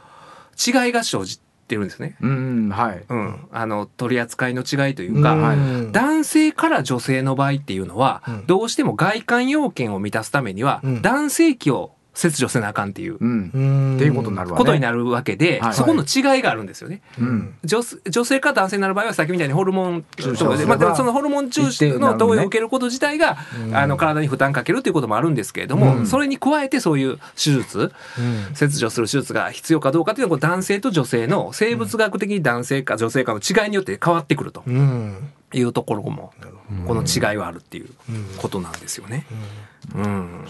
[0.57, 2.17] 違いが生じてるんですね。
[2.21, 3.05] うんはい。
[3.09, 8.47] うん、あの取り扱いの違いというか、うん男性から女性の場合っていうのは、うん。
[8.47, 11.03] どうしても外観要件を満たすためには、うん。
[11.03, 13.50] 男性器を切除せなあかんっていううん。
[13.55, 14.59] うんっていうことになるわね。
[14.59, 15.74] ことになるわけで、はい。
[15.74, 17.02] そこの違いがあるんですよね。
[17.20, 17.55] うん。
[17.62, 23.76] 女女性から男性になる場合はさっきみたいにホルモン注射で、まあ、でもそのホルモン注射の投与を受けること自体が、うん。
[23.76, 26.07] あの体に負担かけるということもあるんですけれども、うん。
[26.07, 28.55] それに加えてそういう手術うん。
[28.55, 35.14] 切除する手術が必要かどうかというのは男性と女性の生物学的に男性か女性かの違いによって変わってくるとうん。
[35.52, 36.33] いうところも
[36.87, 38.24] この違いはあるっていううん。
[38.38, 39.26] ことなんですよね。
[39.94, 40.44] どうん、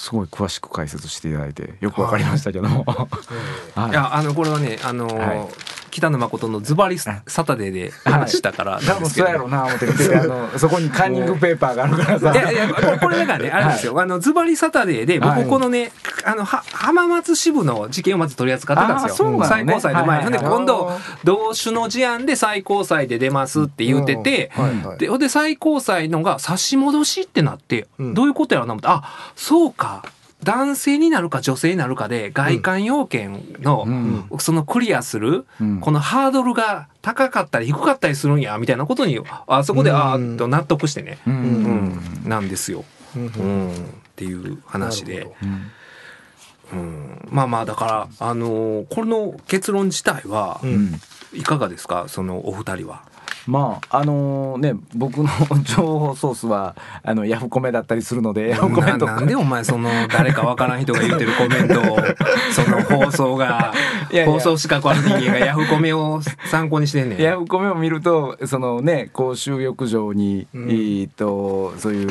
[0.00, 2.84] すごい詳しく解説していただいてよくわかりましたけども。
[2.86, 3.90] はい。
[3.92, 10.08] いやあのこれはねあの、はい北野誠のズバリサタデーで話したから多分そうやろうな思って見て。
[10.08, 12.32] て あのそこにカンニングペーパーがあるからさ。
[12.32, 15.92] いやいやこれだからねあれですよ、あのズバリサタデーではい僕このね、
[16.24, 20.92] あのは浜松支部の事件をまず取り扱ってたんですよ、最高裁の前ほんで今度
[21.24, 24.50] 同種の事案で最高裁で出ますって言ってて、
[24.98, 28.14] でほんで最高裁のが差し戻しってなって、うん。
[28.14, 28.88] どういうことやろうな思って。
[28.88, 29.02] あ
[29.36, 30.02] そうか
[30.42, 34.38] 男性になるか女性になるかで外観要件の、うん。
[34.38, 35.80] そのクリアする、うん。
[35.80, 39.96] このハードルが高かったり低かったりするんやみたいなことにあそこで、うん。
[39.96, 41.36] あーっと納得してね、ううん。
[41.92, 42.84] んなんですよ、
[43.16, 43.26] うん。
[43.26, 43.70] うん。
[43.70, 43.76] っ
[44.16, 45.28] ていう話で。
[46.72, 46.78] うん。
[46.78, 47.28] うん。
[47.30, 51.00] まあまあだからあのーこの結論自体はうん。
[51.32, 52.06] いかがですか？
[52.08, 53.02] そのお二人は。
[53.50, 55.28] まああのね僕の
[55.64, 59.12] 情報ソースはあのヤフコメだったりするのでヤフコメとか。
[59.12, 61.98] ななんでお前その誰かわからん人が言ってるコメントを
[62.54, 63.72] その放送が
[64.24, 67.20] 放送資格ある人間がヤフコメを参考にしてんねん。
[67.22, 70.70] ヤフコメを見るとそのね公衆浴場に、うん。
[70.70, 72.08] えーとそういう、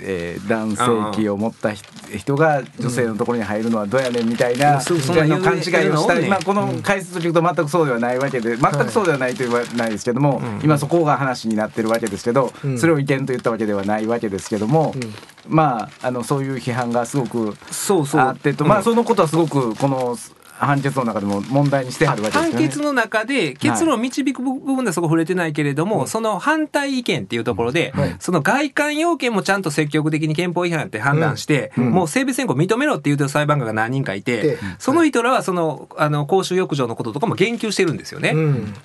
[0.00, 1.82] えー男性器を持ったひ
[2.18, 4.80] 人が女性のところに入るのはどうやねんみたいな、うん。
[4.80, 10.60] そ勘違いをしたまあ、この解説を聞くと全くそうではないわけで全くそうではないと言わないですけども、うん。
[10.62, 12.76] 今そこが話になってるわけですけど、うん。
[12.76, 15.14] それを意見と言ったわけではないわけですけども、うん。
[15.46, 18.20] まああのそういう批判がすごくそうそう。
[18.20, 18.68] あってと、うん。
[18.68, 20.16] まあそのことはすごくこの
[20.54, 22.50] 判決の中でも問題にしてあるわけですよね。
[22.54, 28.16] 判決の中で結論を導く部分ではそこ触れてないけれども、その反対意見っていうところで、はい。
[28.18, 31.90] その外観要件もちゃんと積極的に憲法違反って判断して、うん。
[31.90, 38.30] もう性別変更認めろって言う裁判官が何人かいて、でその人らはそのあの公衆浴場のこととかも言及してるんですよね。
[38.30, 38.38] う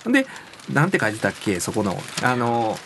[0.08, 0.12] ん。
[0.12, 0.26] で
[0.72, 1.60] なんて書いてたっけ？
[1.60, 2.00] そこの。
[2.22, 2.78] あの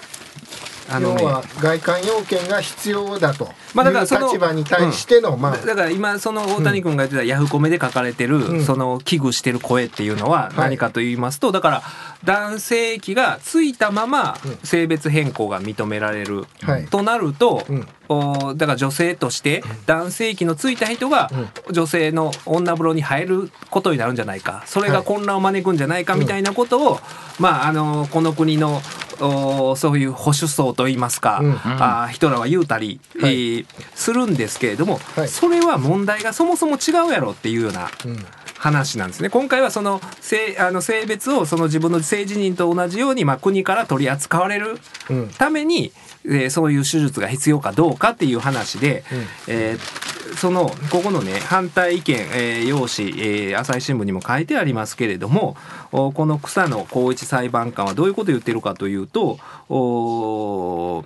[0.91, 1.23] あのね。
[1.23, 3.51] 要は外観要件が必要だと。
[3.75, 5.57] まあだからその立場に対しての、まあ。
[5.57, 8.65] だだから今その大谷君が言ってたヤフコメで書かれてる、うん。
[8.65, 10.55] その危惧してる声っていうのははい。
[10.59, 11.83] 何かと言いますと、だから
[12.25, 14.57] 男性器がついたままうん。
[14.63, 16.87] 性別変更が認められる、はい。
[16.87, 17.89] となると、うん。
[18.09, 21.31] おだから女性として男性器のついた人が
[21.71, 24.65] 女性の女風呂に入ることになるんじゃないか。
[24.67, 27.01] それが混乱を招くんじゃないかみたいなことを、
[27.39, 28.83] まああのこの国の
[29.21, 31.53] おそういう保守層といいますか、うん。
[31.53, 33.33] あー人らは言うたり、はい。
[33.33, 33.62] えー
[33.95, 35.29] するんですけれども、はい。
[35.29, 38.27] それは問題がそもそも違うやろっていうようなうん。
[38.59, 39.29] 話なんですね。
[39.29, 44.79] 今回はその性あの性別をその自分の性自認と同じように、まあ、国から取り扱われる
[45.11, 45.29] うん。
[45.31, 45.93] ために、
[46.25, 49.27] えーそういう手術が必要かどうかっていう話で、うん。
[49.49, 55.57] えーそのここのね反対意見、えー用紙、えー朝日新聞にも書いてありますけれども
[55.93, 61.05] おこの草野光一裁判官はどういうことを言ってるかというとお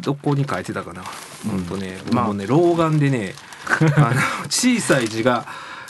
[0.00, 1.02] どこに書いてたかな、
[1.48, 3.34] ほんとねまあもうね老眼でね
[3.96, 5.46] あの小さい字が、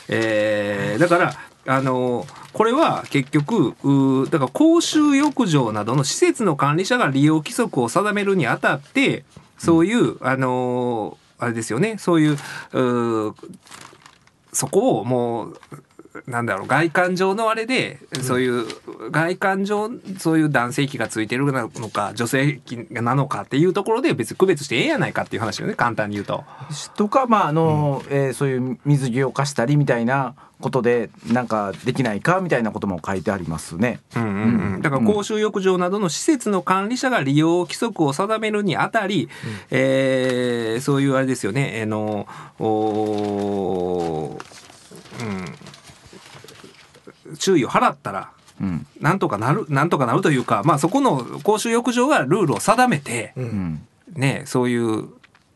[0.08, 1.34] えーだから
[1.66, 9.24] あのこれは結局うだから公衆浴場などの施設の管理者が利用規則を定めるにあたって
[9.58, 11.96] そういう、あのあれですよね。
[11.98, 12.36] そういう
[14.52, 15.60] そこをもう
[16.26, 18.66] なんだろう外観上のあれで、そういう
[19.10, 26.44] 外観上そういう男性器がついてるのか女性器なのかっていうところで別に区別してええやないかっていう話よね簡単に言うと。
[26.96, 34.00] とかまああの、えーそういう水着を貸したりみたいなことでなんかできないかみたいなことも書いてありますね。
[34.16, 39.28] うんうんうん、だから公衆浴場などの施設の管理者が利用規則を定めるにあたり、
[39.70, 42.26] えーそういうあれですよねあの
[42.58, 44.64] おー
[45.20, 45.44] うん、
[47.36, 48.86] 注意を払ったらうん。
[49.00, 53.48] なんとかなるなんとかなるというか、まあ、そこの公衆浴場がルールを定めて、ううん。
[53.48, 55.08] んね、そういう、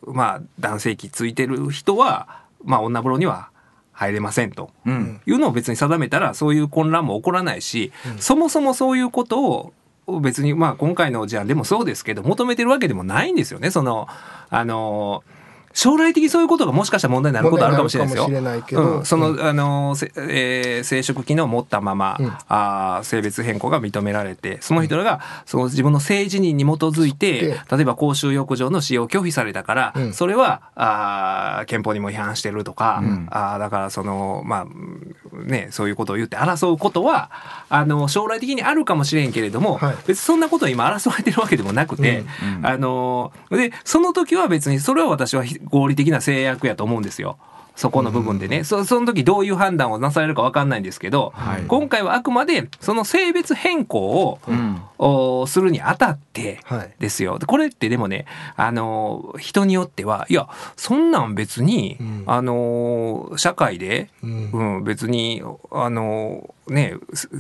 [0.07, 3.51] まあ、男性器ついてる人は、まあ、女風呂には
[3.93, 4.71] 入れませんと。
[4.87, 5.21] うん。
[5.27, 9.73] いうのを別に定めたらそういう混乱も起こらないし、そもそもそういうことを
[10.21, 13.71] 別にまあ今回の事案でもそうですけど求めてるわけでもないんですよね。
[13.71, 14.09] その
[14.49, 15.23] あの
[15.73, 18.97] 将来的にそういうことがもしかしたら問題になることあるかもしれないですよ。
[18.99, 19.41] うん、その、うん。
[19.41, 22.33] あの、せえー生殖機能を持ったまま、うん。
[22.49, 30.13] あー性別変更が認められてその人らがその自分の性自認に基づいてで例えば公衆浴場の使用を拒否されたから、うん。
[30.13, 33.27] それはあー憲法にも違反してるとか、うん。
[33.31, 37.31] あーだからそのまあねそういうことを言って争うことは
[37.69, 39.97] あの将来的にあるかもしれんけれども、はい。
[40.07, 42.25] 別にそんなことを今争われてるわけでもなくて、
[42.63, 47.39] あのでその時は別にそれは私は合理的な制約やと思うんですよ。
[47.79, 51.63] そこの部分でね、そその時どういう判断をなされるか分かんないんですけど、はい。
[51.63, 54.83] 今回はあくまでその性別変更を、うん。
[54.99, 56.95] おするにあたってはい。
[56.99, 57.39] ですよ。
[57.39, 62.25] でこれってでもね、あの人によってはいやそんなん別に、うん。
[62.27, 64.51] あの社会で、うん。
[64.51, 66.95] うん、別にあのね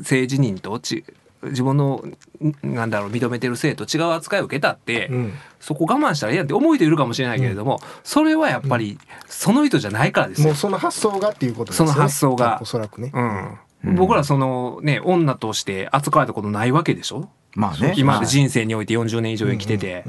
[0.04, 1.04] 性自認とち
[1.42, 2.04] 自分の
[2.42, 5.32] んなんだろう認めてる性と違う扱いを受けたって、うん。
[5.60, 10.48] そこ我慢したらいいやんって思う人いるかもしれないけれども、それはやっぱりその人じゃないからですよ。
[10.48, 11.92] もうその発想がっていうことですよね。
[11.92, 12.58] その発想が。
[12.62, 13.10] おそらくね。
[13.12, 17.28] うん、僕らそのね女として扱われたことないわけでしょ？
[17.54, 17.94] まあね。
[17.96, 20.04] 今まではい人生において40年以上生きてて、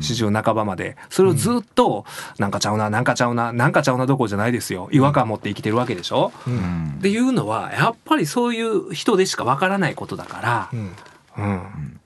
[0.00, 0.96] 四十半ばまで。
[1.10, 2.04] それをずっと
[2.38, 4.88] なんかちゃうななんかちゃうななんかちゃうなどころじゃないですよ。
[4.92, 6.56] 違和感持って生きてるわけでしょ、ううん。
[6.56, 10.92] んっていうのはやっぱりそういう人でしかわからないことだからう、ん。
[11.38, 12.00] うん。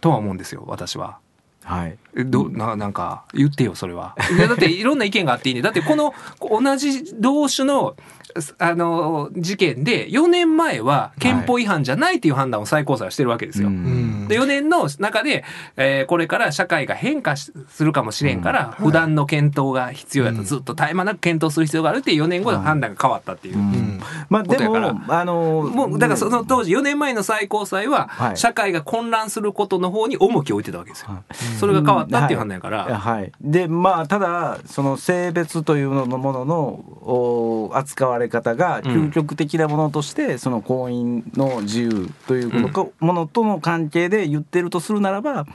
[0.00, 1.18] とは思うんですよ私は。
[1.64, 1.98] はい。
[2.16, 4.16] えどななんか言ってよそれは。
[4.48, 5.60] だっていろんな意見があっていいね。
[5.60, 7.94] だってこの同じ同種の
[8.58, 13.68] あの事件で4年前は憲法違反じゃないっていう判断を最高裁はしてるわけですよ。
[13.68, 14.24] ううん。
[14.24, 15.44] んで4年の中で、
[15.76, 20.44] えーこれから社会が変化しするかもしれんから、普段の検討が必要やと、うん。
[20.44, 23.58] ずっと絶え間なく検討する必要があるっていう4年後で判断が変わったっていう。
[23.58, 24.00] うん。
[24.28, 28.36] まあやかあのもうだからその当時4年前の最高裁ははい。
[28.36, 31.24] 社会が混乱することの方に重きを置いてたわけですよ。
[31.58, 32.84] それが変わったっていう判断やから。
[32.84, 33.18] はい。
[33.18, 36.58] はい、でまあただその性別というののものの
[37.02, 45.46] お扱われ方が究極的なものとして、その婚姻の自由ということか、ものとの関係で言ってるとするならば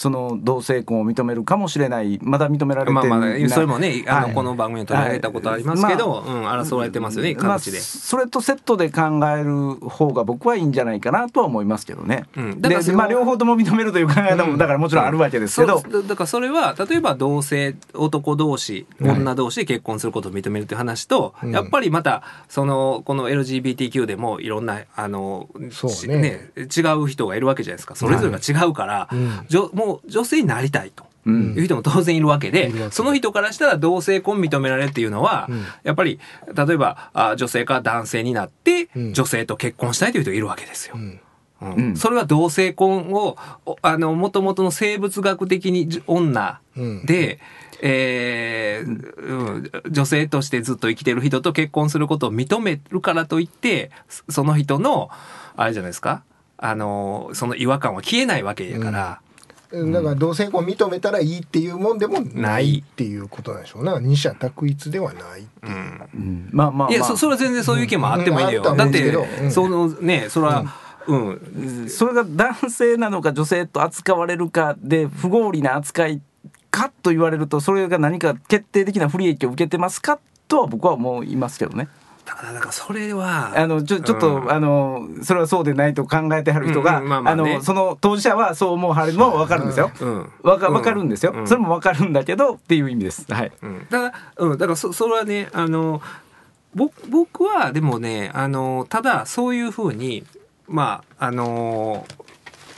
[0.00, 2.18] その同性婚を認めるかもしれない。
[2.22, 4.34] まだ認められてまあまあないそれもねあの、はい。
[4.34, 6.26] この番組に取り上げたことありますけど、はい。
[6.26, 7.80] うん争われてますよねまあ、各地で。
[7.80, 12.24] それとセットで考える方が僕はいいんじゃないかなとは思いますけどね。
[12.34, 12.62] うん。
[12.62, 21.50] だからまあ両方とも認めるという考え方もだからもちろんあるわけですけど、だからそれは例えば同性男同士女同士で結婚することを認めるという話と、うん。
[21.50, 27.94] やっぱりまたそのこの LGBTQ でもいろんなあのそうしね違う人がいるわけじゃないですか。
[27.94, 29.28] それぞれが違うから、うん。
[29.74, 31.04] もう女性になりたいと。
[31.26, 31.54] うん。
[31.54, 35.64] いう人も当然いるわけで、その人からしたら同性婚認められるっていうのは、うん。
[35.82, 36.18] やっぱり
[36.54, 39.12] 例えばあ女性から男性になって、うん。
[39.12, 40.96] 女性と結婚したいという人がいるわけですよ。
[40.96, 41.96] うん。
[41.96, 43.36] それは同性婚を
[43.66, 47.04] おあの元々の生物学的にじ女うん。
[47.04, 47.38] で、
[47.82, 55.10] えーうん女性としてずっと生きてる人と結婚することを認めるからといってそその人の
[55.56, 56.22] あれじゃないですか？
[56.56, 59.20] あのその違和感は消えないわけやから、
[59.72, 64.00] だから同性婚認めたらいいっていうもんでもなないいっていうことなんでしょうな。
[64.00, 66.10] 二者択一ではないっていう、うん。
[66.14, 66.90] うんまあまあまあ。
[66.90, 69.50] いやそそれは全然そういう意見もあってもいいのよ、うんうんだって、うん。
[69.52, 70.64] そのねそれは、
[71.06, 71.88] うん。
[71.88, 76.20] それが男性なのか女性と扱われるかで不合理な扱い
[76.72, 80.18] かと言われるとそれが何か決定的な不利益を受けてますか
[80.48, 81.88] とは僕は思いますけどね。
[82.30, 87.54] だからだからそれはあのちょちょっと、うんあのそれはそうでないと考えてはる人が、うんうんまあまあね。
[87.56, 89.90] のその当事者はそう思うはるのも分かるんですよ。
[90.00, 93.26] うんわかわかるんですよ、うんそれも分かるんだけどっていう意味です。
[93.28, 93.52] はい。
[93.62, 96.00] うん、だから、うん、だからそそれはねあの
[96.72, 100.24] ぼ僕はでもねあのただそういうふうに
[100.68, 102.06] まああの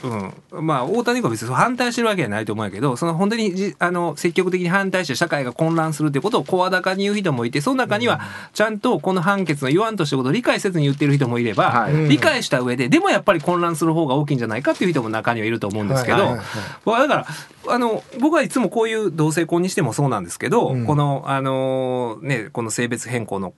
[0.03, 8.19] うん、まあ大谷君は別に反対してるわけじゃないと思うんやけどその本当にじあの積極的に反対して社会が混乱するってことを声高に言う人もいてその中には
[8.53, 12.09] ちゃんとこの判決の言わんとしたことを理解せずに言ってる人もいれば、はい。
[12.09, 16.45] 理解した上ででもやっぱり混乱する方が大きいんじゃないかっていう人も中にはいると思うんですけど、はいはいはい。
[16.85, 20.85] まあだからあの僕はいつもこういう同性婚にしてもそうなんですけど、うん。
[20.85, 23.53] このあのねこの性別変更の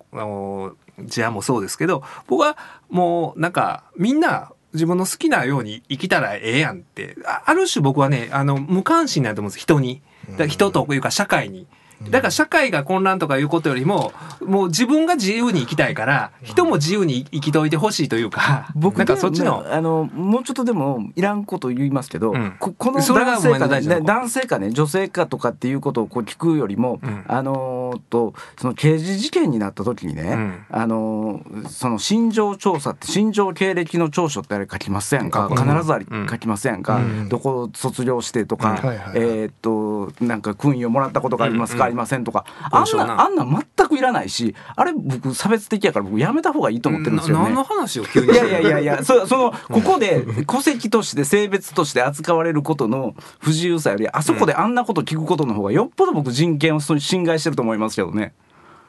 [1.00, 2.58] 事案もそうですけど僕は
[2.90, 7.16] もうなんかみんな自分の好きなように生きたらええやんって。
[7.26, 9.60] あある種僕はねあの無関心なんだと思うんです。
[9.60, 10.02] 人に。
[10.48, 11.68] 人というか社会に。
[12.10, 19.64] だから社会が混乱とかいうことよりももう自分が自由に生きたいから人も自由に生きといてほしいというかなんかそっちの。
[19.64, 22.56] ねあのもうちょっとでもいらんこと言いますけど、うん。
[22.60, 27.24] ここの男性かね男性かね女性かとかっていうことをこう聞くよりも、うん。
[27.28, 30.66] あのーとその刑事事件になった時にね、うん。
[30.70, 36.28] あのーその心情調査って心情経歴の調書ってあれ書きますやんか、うん必ずありうん。
[36.30, 37.30] 書きますやんか、うん。
[37.30, 38.80] どこ卒業してとか、
[39.14, 42.46] えーっとなんか勲位をもらったことがありますか、ありませんとか。
[42.72, 47.44] あんななあんなん全くいらないしあれ僕差別的やから僕やめた方がいいと思ってるんですよね。
[47.44, 58.34] な何の話を急にいやいやいやいや、そそのここで戸籍として性別として扱われることの不自由さよりあそこであんなこと聞くことの方がよっぽど僕人権をそ侵害してると思いますけどね。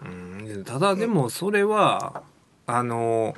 [0.04, 0.08] う
[0.58, 0.64] ん。
[0.64, 2.22] ただでもそれは
[2.66, 3.34] あの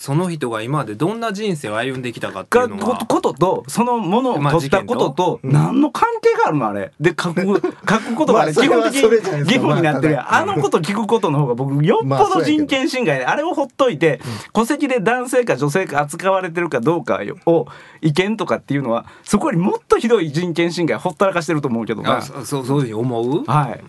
[0.00, 6.92] その人が今までどんな人生を歩んできたかっていがうのはことこととそのものをまあ取ったことと何の関係があるのあれ？
[6.98, 7.42] で書く
[7.86, 10.24] 書くことがあれまあ基本的に義務になってるやん。
[10.24, 14.22] まああのこと聞くことの方が僕よっぽど人権侵害であれをほっといて
[14.54, 17.66] 戸籍で男性か女性か扱われてるかどうかを
[18.00, 22.22] 意見とかっていうのはそこよりもっとひどい人権侵害ほったらかしてると思うけどあな。
[22.22, 23.44] そそうそういうふうに思う？
[23.44, 23.80] はい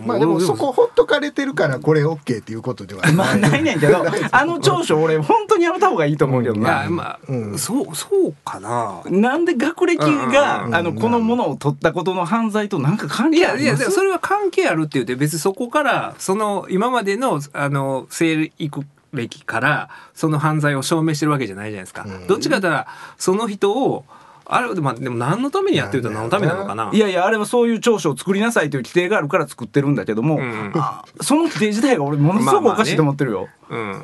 [0.00, 6.54] まあでもそこほっとかれてるからこれ OK っていうことではまあないねんけど あの長所俺本当にやめた方がいいと思うけど。
[6.54, 6.90] いなや。
[6.90, 9.00] まあ、うんそうそうかな。
[9.06, 10.74] なんで学歴うんうんがうん。
[10.74, 13.82] あのこのものを取ったことの犯罪となんか関い係あります？
[13.82, 18.82] やいやそれは関係あるって言って別にそこからその今までのあの生育
[19.12, 22.04] 歴からその犯罪を証明してるわけじゃないじゃないですか。
[22.28, 22.84] どっちかというと
[23.16, 24.04] その人を
[24.46, 26.90] あれまあでも何のためにやってると何のためなのかな？
[26.92, 33.48] いやいやあれはそういう調書を作りなさいという規定があるから作ってるんだけども、んあその規定自体が俺ものすごくおかしいと思ってるよ。
[33.70, 34.02] うん。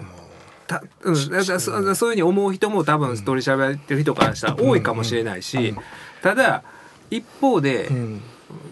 [0.66, 5.74] たうん、だからそそういうふうに思う人も多分取り喋ってる人からしたら多いかもしれないし、
[6.22, 6.62] ただ
[7.10, 8.22] 一方で、うん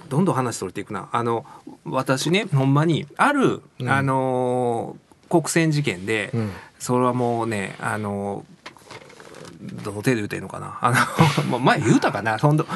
[0.09, 1.09] どんどん話取れていくな。
[1.12, 1.45] あの
[1.85, 3.89] 私ねほんまにある、うん。
[3.89, 6.51] あのー国選事件で、うん。
[6.79, 8.47] それはもうねあの
[9.61, 10.79] どの程度言うていいのかな？
[10.83, 12.39] あのまあ前言うたかな。
[12.39, 12.67] ほんと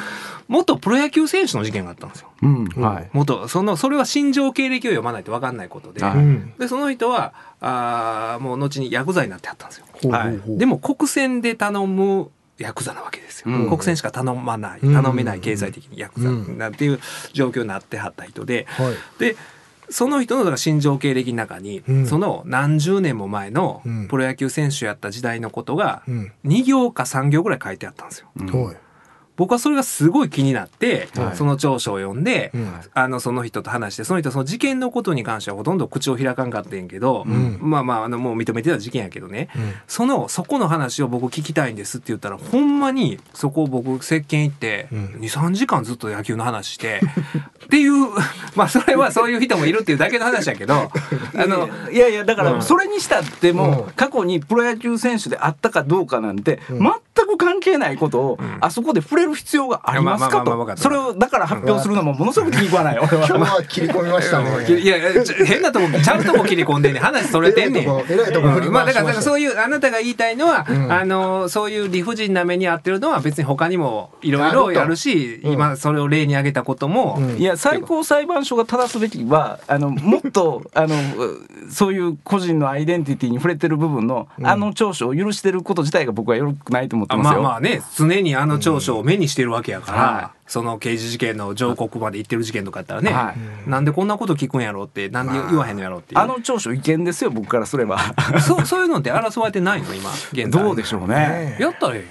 [0.48, 2.28] 元プロ野球選手の事件があったんですよ。
[2.42, 2.64] うん。
[2.82, 3.10] はい。
[3.12, 6.16] 元そのそれは心情経歴を読まないと分かんないことで、はい。
[6.16, 10.10] うんでその人はあーもう後にヤクザになってはったんですよ。
[10.10, 10.40] はい。
[10.58, 13.68] でも国選で頼むヤクザなわけですよ、うん。
[13.68, 14.94] 国選しか頼まないうん。
[15.02, 17.00] 頼めない経済的にヤクザなんていう
[17.32, 18.94] 状況になってはった人で、はい。
[19.18, 19.36] で
[19.92, 22.06] その人のだから心情経歴の中に、うん。
[22.06, 24.08] その何十年も前のうん。
[24.08, 26.32] プロ野球選手やった時代のことがうん。
[26.44, 28.28] 2行か3行ぐらい書いてあったんですよ。
[28.36, 28.76] はい
[29.42, 31.36] 僕はそれがすごい気になって、はい。
[31.36, 32.72] その調書を読んで、うん。
[32.94, 37.58] あのその人と話してその人はその事件のことに関してはほとんど口を開かんかってんけど、ん。
[37.60, 39.72] まあまああのもう認めてた事件やけどね、うん。
[39.88, 45.04] そのそこの話を僕聞きたいんですって言ったらほんまにそこを僕接見行ってうん。
[45.22, 47.00] 23時間ずっと野球の話して
[47.66, 48.10] っていう
[48.54, 50.74] まあそれはそういう人もいるっていうだけの話やけど
[51.34, 52.56] あのいやいやだかうん。
[52.58, 53.92] らそれにしたってもうん。
[53.94, 56.78] 過去にプロ野球選手であったかどうかなんてうん。
[56.78, 58.58] 全く関係ないことをん。
[58.60, 60.76] あそこで触れる必要がありますかと。
[60.76, 62.98] それをだから発表するのもものすごく気に食わない。
[62.98, 63.38] 俺今日は。
[63.40, 64.80] は切り込みましたね。
[64.80, 64.98] いや
[65.44, 67.02] 変なとこちゃうとこ切り込んでんねん。
[67.02, 68.72] 話それてんねん。
[68.72, 70.92] まあだからそういうあなたが言いたいのは、うん。
[70.92, 75.52] あのそういう理不尽な目に遭ってるのは別に他にもいろいろやるし、うん。
[75.52, 77.36] 今それを例に挙げたことも、うん。
[77.38, 87.42] いや最高裁判所が正すべきはあのもっとあのうそういう個人のアイデンティティに触れてる部分の、あの調書を許してること自体が僕はよくないと思ってあますよ。
[87.42, 93.34] まあまあね常にあの調書を目にしてるわけやから、はその刑事事件の上告まで行ってる事件とかやったらね、は
[93.66, 97.98] なんでこんなこと聞くんやろってなんで言わへんのやろっていうあの調書違憲ですよ僕からすれば。
[98.40, 101.14] そうそういうのって争われてないの今現在どうでしょうね。
[101.16, 102.06] ねやったらええやん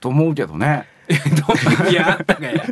[0.00, 0.93] と思うけどね。
[1.90, 2.64] いやあんたがや。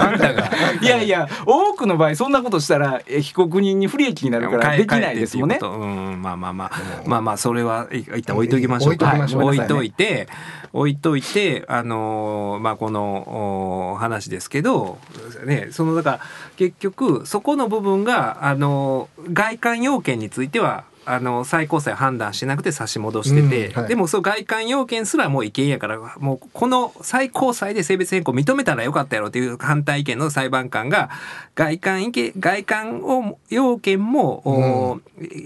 [0.00, 0.50] あんたが
[0.80, 5.58] いやいや多くの場合そんなことしたらえ被告人に不利益になるからできないですもんね。
[5.60, 6.70] うんまあまあまあ。
[7.06, 8.94] まあまあそれはい一旦置いときましょう。
[8.94, 9.44] 置いときましょう。
[9.44, 9.58] はい。
[9.58, 10.28] 置いといて
[10.72, 14.98] 置いといてあのーまあこのお話ですけど
[15.44, 16.20] ねそのだから
[16.56, 23.88] 結局そこの部分があの外観要件についてはあの最高裁は判断しなくて差し戻してて、うんはい。
[23.88, 31.10] でもそう外観要件すらもう違憲やからもうこの最高裁で性別変更認めたらよかったやろっていう反対意見の裁判官が
[31.54, 35.00] 外観意見外観を要件も、お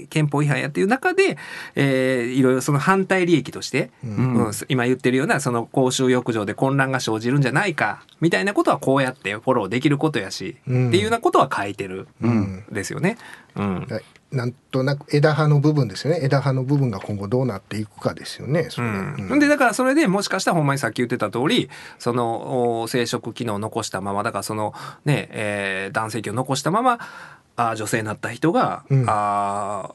[0.09, 1.37] 憲法違反やっていう中で、
[1.77, 4.47] えーいろいろその反対利益として、うん。
[4.47, 10.89] うん今言ってるようなその公衆浴場で混乱が生じるんじゃないかみたいなことはこうやってフォローできることやし、うん。
[10.89, 13.19] っていうようなことは書いてるうんんですよね。
[13.57, 13.87] うん。
[13.89, 14.03] はい
[14.33, 16.21] なんとなく枝葉の部分ですよね。
[16.23, 18.69] 枝葉の部分が今後どうなっていくかですよね。
[18.71, 18.87] それ。
[18.87, 21.69] うん、でだからそれでもしかしたらほんまにさっき言ってた通り
[21.99, 24.73] そのお生殖機能を残したままだからその
[25.05, 26.99] ね、えー男性器を残したまま
[27.57, 29.05] あー女性になった人が、うん。
[29.09, 29.91] あ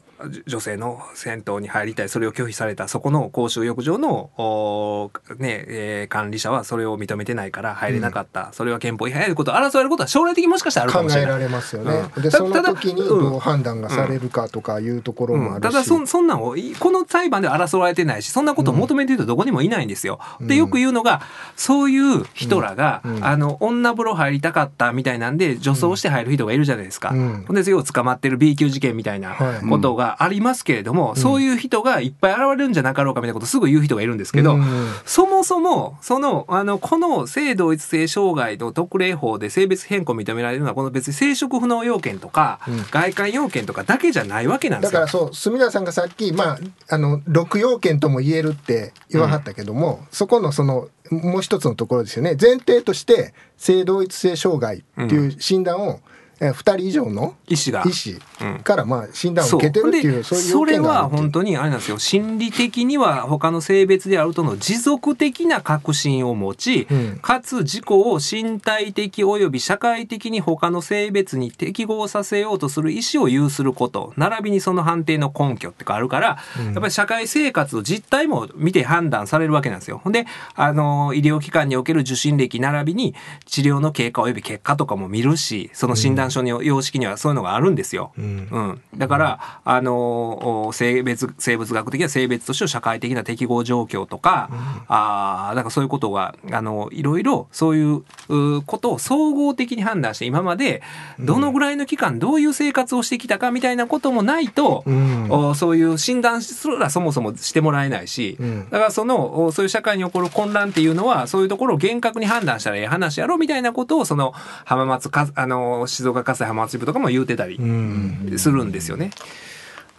[0.46, 11.30] 女性の銭湯に入りたいそれを拒否されたそこの公衆浴場のおねえー管理者はそれを認めてないから入れなかった、それは憲法違反やること争われることは将来的にもしかしたらあるか考もしれない。
[11.30, 12.22] えられますよね、うん。
[12.22, 20.20] でその時にどう判断がされるかとかいうところもあうん、るし、ただそそんなんをいこの裁判では争われてないしそんなことを求めてる人どこにもいないんですよ。
[20.40, 21.22] でよく言うのが
[21.56, 23.16] そういう人らが、うん。
[23.16, 23.24] うん。
[23.24, 27.10] あの女風呂入りたかったみたいなんで女装して入る人がいるじゃないですか。
[27.10, 29.68] うんで要は捕まってる B 級事件みたいなはい。
[29.68, 34.64] ことがありますけれども、そういう人がいっぱい現れるんじゃなかろうかみたいなことをすぐ言う人がいるんですけど、うん。
[35.04, 42.84] そもそもそのあのこの性同一性障害の特例法で性別変更を認められるのはこの別に生殖不能要件とか、うん。
[42.90, 45.00] 外観要件とかだけじゃないわけなんですよ。
[45.00, 52.36] だからそう住田さんがさっき、まあ、あの6要件とも言えるって言わはったけども、そこのそのもう一つのところですよね。
[52.40, 56.00] 前提として性同一性障害っていう診断を、
[56.40, 57.82] え2人以上の医師が。
[57.86, 58.18] 医師
[58.62, 61.98] からまあ診断を受けてるっていう、そういうそれは本当にあれなんですよ。
[61.98, 67.18] 心理的には他の性別であるとの持続的な確信を持ち、うん。
[67.22, 74.12] かつ自己を身体的及び社会的に他の性別に適合させようとする意思を有すること。
[74.16, 80.00] 並びにその判定の根拠ってかあるから、やっぱり社会生活の実態も見て判断されるわけなんですよ。
[80.04, 83.14] ほんであの医療機関における受診歴並びに
[83.46, 88.12] 治療の経過及び結果とかも見るしその診断願書に様式にはそういうのがあるんですよ。
[88.18, 88.48] うん。
[88.50, 94.50] うん、だから、あのお性別生物学的な性別としての社会的な適合状況とか、
[94.88, 100.82] あーだからそういうことがあのいろいろそういううことを総合的に判断して今まで
[101.18, 105.30] どのぐらいの期間どういう生活をしてきたかみたいなこともないと、うん。
[105.30, 108.64] おそういう診断すらそもそもしてもらえないし、うん。
[108.70, 114.32] だからそのおそういう社会に起こる混乱っていうのはそういうところを厳格に判断したらええ話やろみたいなことをその
[114.64, 118.34] 浜松かあの静岡火災浜松支部とかも言うてたりうん。
[118.36, 119.10] するんですよね。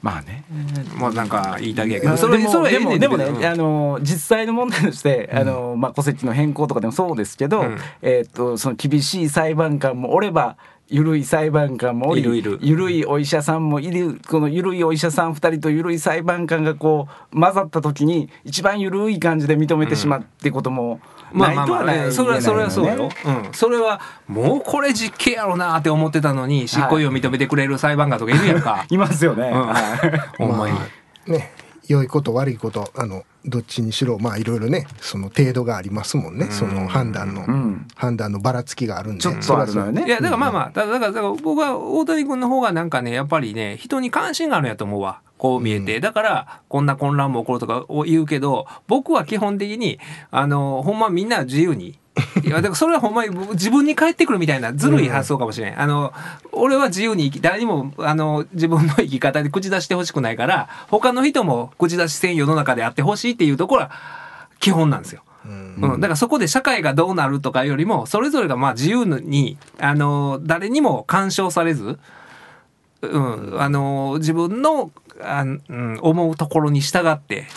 [0.02, 0.44] まあね。
[0.98, 3.46] まあなんか言いたげやけまあど、それでもでもでもね、うん。
[3.46, 7.78] あの実際の問題として、あのまあ戸籍の変更とかでもそうですけど、うん。
[8.02, 10.58] えっ、とその厳しい裁判官もおれば。
[10.90, 12.60] ゆるい裁判官もいるいる。
[12.62, 14.22] ゆるいお医者さんもいる。
[14.26, 21.02] このゆるいお医者さん2人とゆるい裁判官がこう混ざった時に一番ゆるい感じで認めてしまうってことも
[21.32, 23.10] まあまあまあ、それはそれはそうよ。
[23.26, 28.86] うん、それはもうこれ実刑やろなって思ってたのに執行猶予認めてくれる裁判官とかいるやんか。
[28.90, 29.50] いますよね。
[29.50, 30.74] うんはいほんまに。
[30.74, 30.88] ま
[31.28, 31.52] あね
[31.88, 37.88] 良いこと悪いことあのどっちにしろまあいろいろねその程度がありますもんね、その判断の、ん。
[37.96, 39.22] 判断のばらつきがあるんで。
[39.22, 40.06] ちょっとあるのよね。
[40.06, 45.22] いやだからまあまあだからだからだから僕は大谷君の方がなんかねやっぱりね人に関心があるんやと思うわ。
[45.38, 50.00] こう見えて、だからこんな混乱も起こるとかを言うけど僕は基本的に
[50.32, 52.00] あのほんまみんな自由に。
[52.44, 56.14] いやだからそれはほんまに僕自分に返ってくるみたいなずるい発想かもしれん、あの
[56.52, 63.92] 俺は自由に生き誰にもあの自分の生き方で口出してほしくないから他の人も口出しせん世の中であってほしいっていうところは
[64.60, 65.24] 基本なんですよ。
[65.46, 72.00] うん、だからそこで社会がどうなるとかよりもそれぞれがまあ自由にあの誰にも干渉されず、
[73.02, 74.92] うん、あの自分の
[75.22, 77.48] あ、うん、思うところに従って、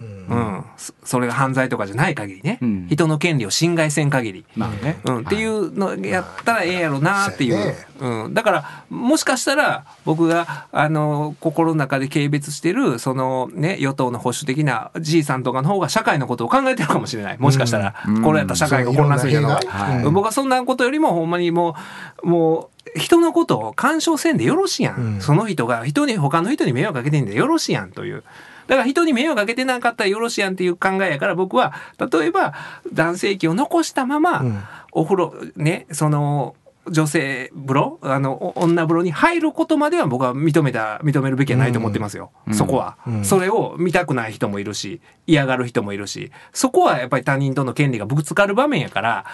[0.00, 0.64] うん。
[0.76, 2.86] そそれが犯罪とかじゃない限りね、うん。
[2.88, 4.44] 人の権利を侵害せん限り。
[4.56, 4.98] まあね。
[5.04, 7.76] うん、っていうのやったらええやろなっていう、そうやね。
[8.00, 17.38] うん、だからもしかしたら僕があの心の中で軽蔑してるそのね与党の保守的なじいさんとかの方が社会のことを考えてるかもしれない。
[17.38, 18.22] もしかしたら、うん。
[18.22, 19.50] これやったら社会が混乱するやろ。
[19.50, 20.14] そういろんな弊害うん。
[20.14, 21.76] 僕はそんなことよりもほんまにも
[22.22, 25.20] うもう人のことを干渉せんでよろしいやん、うん。
[25.20, 28.24] その人が人に他の人に迷惑かけてんでよろしいやんという。
[28.70, 32.54] だから人に迷惑かけてなかったらよろしいやんっていう考えやから僕は例えば
[32.92, 34.62] 男性器を残したまま、うん。
[34.92, 36.54] お風呂ねその
[36.88, 43.24] 女性風呂あのお女風呂に入ることまでは僕は認めた認めるべきはないと思ってますよ、うんそこは、うん。
[43.24, 49.24] それを見たくない人もいるし嫌がる人もいるしそこはやっぱり他人との権利がぶつかる場面やから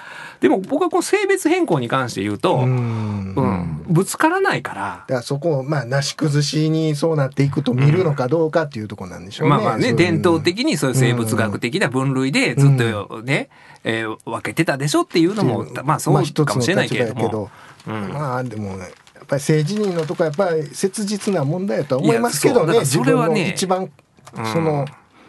[0.40, 2.68] でも僕はこの性別変更に関して言うと、ううん。
[2.68, 4.80] んぶつからないから。
[4.82, 9.57] だからそこをまあなし崩しにそうなっていくと見るのかどうかっていうところなんでしょうね。
[9.57, 13.49] まあまあね、伝統的にそういう生物学的な分類でずっとね、
[13.89, 17.51] えー分けてたでしょっていうのも、まあそうかもしれないけれども。
[17.87, 18.09] まあうん。
[18.09, 18.80] どまあでもね
[19.14, 22.84] やっぱり政治人のとこやっぱり切実な問題やとは思いますけどね。
[22.84, 23.91] それはね一番
[24.37, 24.47] うん。
[24.53, 24.84] その、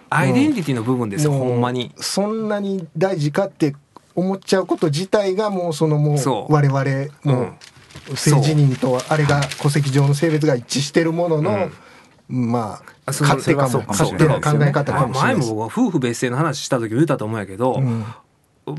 [0.09, 1.93] アイデンティティの部分ですよ、ほんまに。
[1.97, 3.75] そんなに大事かって
[4.15, 6.51] 思っちゃうこと自体がもうそのもそう。
[6.51, 6.83] う我々
[7.23, 7.47] もうん。
[7.49, 7.53] う
[8.11, 11.69] 政治人とあれが戸籍上の性別が一致してるものの、
[12.27, 18.05] まあ勝手かも勝手な考え方かもしれない前も僕は夫婦別姓の話した時言ったと思うんやけど、うん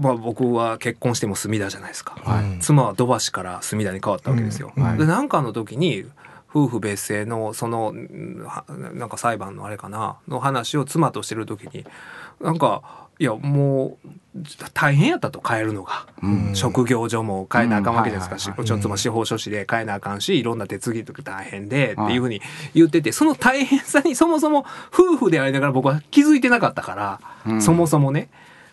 [0.00, 2.58] まあ、僕は結婚しても隅田じゃないですか、はい。
[2.60, 4.72] 妻は土橋から隅田に変わったわけですよ。
[4.76, 4.82] うん。
[4.82, 4.98] はい。
[4.98, 6.04] でなんかの時に
[6.50, 11.84] 夫婦別姓のそのなんか裁判のあれかなの話を妻としてる時に
[12.40, 12.82] なんか
[13.18, 14.08] いやもう
[14.72, 16.54] 大変やったと変えるのが、うん。
[16.54, 18.40] 職業上も変えなあかんわけですから、うん。
[18.40, 22.40] はいはいしちょっとまあ司法書士で変えなあかんしいろんな手続きとか大変でっていうふうに
[22.74, 27.62] 言っててその大変さにそもそも夫婦でありながら僕は気づいてなかったから、うん。
[27.62, 28.28] そもそもね。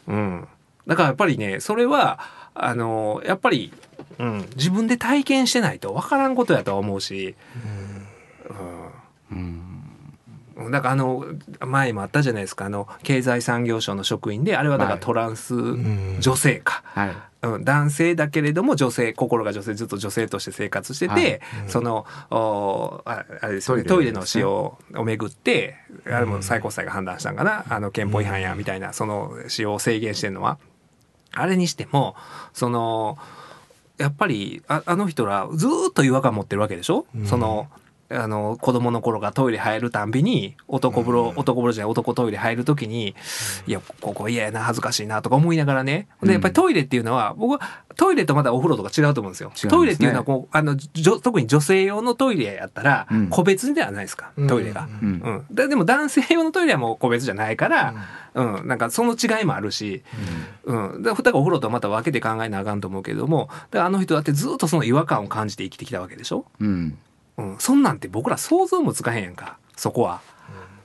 [0.08, 0.48] うん、
[0.88, 2.20] だからやっぱりねそれは
[2.54, 3.74] あのやっぱり、
[4.20, 7.36] うん、自分で体験してないと分からんことやとは思うし、
[9.32, 9.62] うん。
[10.56, 11.26] うん、だからあの
[11.60, 12.66] 前もあったじゃないですか。
[12.66, 15.04] あの経済産業省の職員であれはだからはい。
[15.04, 16.18] トランスん。
[16.20, 16.82] 女性か。
[16.86, 17.16] はい。
[17.42, 21.42] うん、男性だけれども女性心が女性ずっと女性として生活してて、はい。
[21.68, 25.76] そのおああれですよねトイレトイレの使用をめぐって
[26.06, 27.66] あれも最高裁が判断したんかな。
[27.68, 30.58] あの憲法違反やみたいなその使用を制限してるのは
[31.36, 32.16] あれにしても
[32.54, 33.18] その
[33.98, 37.26] やっぱりああの人らずーっと違和感持ってるわけでしょ、うん。
[37.26, 37.68] その
[38.10, 43.16] あの子供の頃がトイレ入るたんびに男風呂、男風呂じゃない男トイレ入る時に
[43.66, 46.08] いやここ嫌やな恥ずかしいなとか思いながらね。
[46.22, 49.52] でやっぱりトイレっていうのは僕はトイレとまだお風呂とか違うと思うんですよ。
[49.56, 49.72] すね。
[49.72, 53.28] トイレっていうのはこうあのじょ特に女性用のトイレやったらうん。
[53.30, 54.48] 個別ではないですか、うん。
[54.48, 54.88] トイレが。
[55.02, 55.10] うん。
[55.10, 55.36] うん。
[55.50, 57.96] うん、ででも男性用のトイレはもう個別じゃないから、
[58.36, 58.68] うん。
[58.68, 60.04] なんかその違いもあるし、
[60.66, 66.98] うん、だからお風呂とはまた分けて考えなあかんと思うけれどもだからあの人だってずっとその違和感を感じて生きてきたわけでしょ、うん
[67.38, 70.22] うん、そんなんて僕ら想像もつかへんやんかそこは。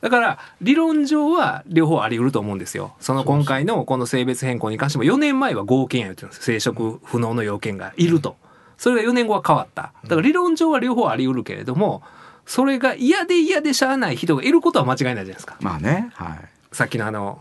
[0.00, 2.94] だから理論上は両方あり得ると思うんですよ。
[3.00, 8.36] その今回のこの性別変更に関しても4年前は合憲や言ってるんです生殖不能の要件がいると。
[8.78, 9.92] それが4年後は変わった。
[10.04, 12.02] だから理論上は両方あり得るけれども
[12.46, 15.56] それが嫌で嫌でしゃあない人がいることは間違いないじゃないですか。
[15.60, 16.38] まあねはい
[16.72, 17.40] さっきのあの、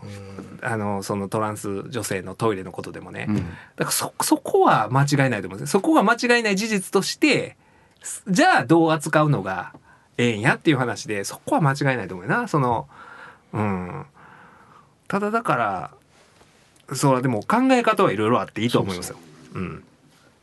[0.60, 7.56] あのそのトランス女性のトイレのことでもね、うんだからそそこは間違いないと思うんですそこが間違いない事実として
[8.28, 9.72] じゃあどう扱うのが
[10.16, 12.48] ええんやっていう話でそこは間違いないと思うよな。
[12.48, 12.88] その
[13.52, 14.06] うん。
[15.08, 15.90] ただだから
[16.94, 19.16] それはでも考え方はいろいろあっていいと思いますよ。
[19.54, 19.84] うん。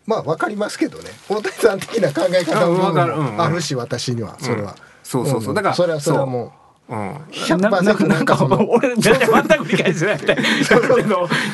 [0.05, 1.09] まあわかりますけどね。
[1.29, 4.37] 大谷さん的な考え方もあるし私には。
[4.39, 5.53] それは、そうそうそう。
[5.53, 6.51] だからそれはそれはもう
[6.95, 7.09] ん。
[7.15, 10.17] う100%なんか俺全然全く理解してない。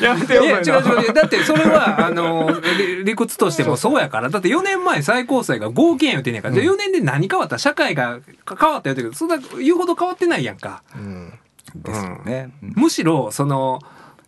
[0.02, 4.28] やめてよいや違う違うだってそれはあの理理屈としてもそうやから。
[4.30, 7.58] だって4年前最高裁が合憲言うてんねやから、じゃあ4年で何変わった？
[7.58, 8.20] 社会が
[8.58, 10.82] 変わった言うてるけどそんな言うほど変わってないやんか。
[10.94, 11.32] うん。
[11.74, 12.50] ですよね。
[12.60, 13.80] むしろその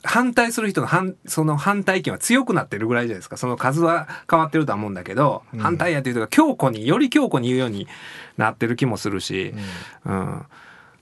[0.02, 3.36] 反対する人の反その反対意見は強くなってるぐらいじゃないですか。
[3.36, 5.61] その数は変わってるとは思うんだけど、うん。
[5.61, 7.86] 反対やっていう人が強固により強固に言うように
[8.36, 9.54] なってる気もするし、
[10.04, 10.46] うん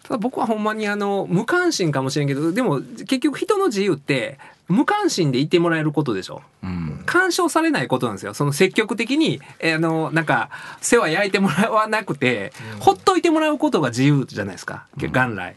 [0.05, 4.39] ただ僕はほんまにあの無関心かもしれんけどでも結局人の自由って
[4.69, 6.43] 無関心でいてもらえることでしょ。
[6.63, 8.35] うん干渉されないことなんですよ。
[8.35, 10.49] その積極的に、えーあの、なんか、
[10.81, 14.87] 世話焼いてもらわなくて、ほっといてもらうことが自由じゃないですか。
[14.97, 15.55] 元来。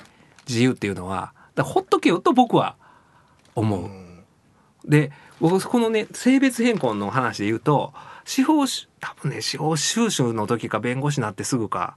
[0.47, 1.33] 自由っていうのは。
[1.55, 2.75] だほっとけよと僕は
[3.55, 3.89] 思う。
[4.89, 7.93] で、僕、このね、性別変更の話で言うと、
[8.25, 11.95] 司法し、多分ね、司法修習の時か弁護士になってすぐか、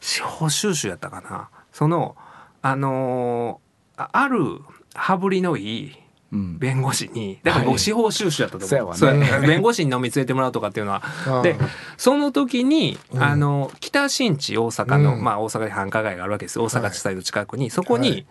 [0.00, 1.50] 司法修習やったかな。
[1.72, 2.16] その、
[2.62, 4.60] あのーあある
[4.94, 5.92] 羽振りのいい、
[6.32, 6.58] うん。
[6.58, 9.26] 弁護士にだからは司法修習やったと思う,、そうやわね。
[9.26, 11.56] そうや弁護士に飲み連れてもらうとかっていうのは あで
[11.98, 13.22] その時に、うん。
[13.22, 15.24] あの北新地大阪の、うん。
[15.24, 18.26] まあ大阪に繁華街があるわけです大阪地裁の近くに、そこに、はい。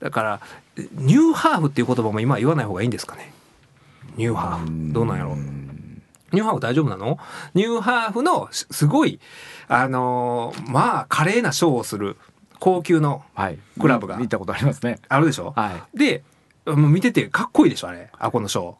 [0.00, 0.40] だから
[0.76, 3.32] ニューハーフっていう言葉も今は言わない方がいいんですかね。
[4.16, 4.92] ニューハーフ。
[4.92, 5.36] どうなんやろう。
[6.32, 7.18] ニューハーフ大丈夫なの？
[7.54, 9.18] ニューハーフのすすごい
[9.66, 12.16] あのーまあ華麗なショーをする
[12.60, 13.58] 高級のはい。
[13.80, 14.16] クラブが。
[14.16, 15.00] 見たことありますね。
[15.08, 16.22] あるでしょ、はで
[16.66, 18.10] もう見ててかっこいいでしょあれ。
[18.18, 18.72] あこのショー。
[18.72, 18.74] い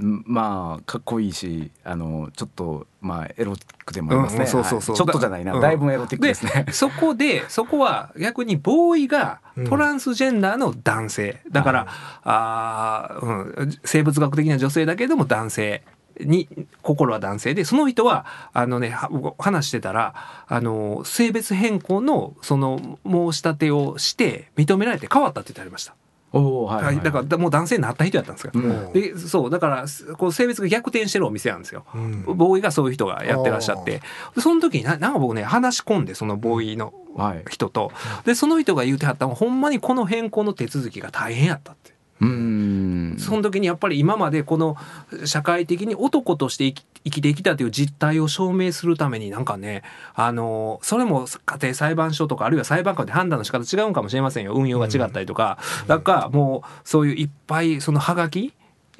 [0.00, 4.96] うんまあかっこいいしあのちょっとまあエロティックでもありますね、うんそうそうそう。
[4.96, 4.98] はい。
[4.98, 5.60] ちょっとじゃないな、うん。
[5.60, 6.64] だいぶエロティックですね。
[6.64, 9.68] でそこでそこは逆にボーイがうん。
[9.68, 11.40] トランスジェンダーの男性。
[11.50, 11.86] だから、
[12.24, 13.26] あー
[13.60, 15.82] うん、生物学的な女性だけども男性
[16.20, 16.48] に
[16.82, 18.96] 心は男性でその人はあのね
[19.38, 20.14] 話してたら
[20.46, 25.94] あの性別変更のその申し立てをして認められて変わったって言ってありました、
[26.32, 28.92] おおはい、はい、だからもう男性になった人やったんですよ、うん。
[28.92, 29.84] でそうだから
[30.16, 32.22] こう性別が逆転してるお店なんですよ、うん。
[32.22, 34.00] ボーイがそういう人がやってらっしゃって。
[34.34, 37.44] でその時にななんか僕ね話し込んでそのボーイのはい。
[37.50, 37.90] 人と。
[38.24, 41.92] でその人が言うてはったのはほんまにこの変更の手続きが大変やったって。
[42.20, 43.16] うーん。
[43.18, 44.76] その時にやっぱり今までこの
[45.24, 49.82] 社会的に男として生き生きてきたという実態を証明するためになんかね
[50.14, 54.52] あのそれも家庭裁判所とかあるいは裁判官で判断の仕方違うんかもしれませんよ。
[54.54, 58.52] 運用が違ったりとか、だからもうそういういっぱいそのハガキい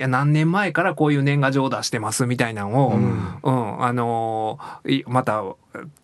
[0.02, 3.84] や何年前からこういう年賀状を出してますみたいなのを、うん。
[3.84, 5.44] あのいまた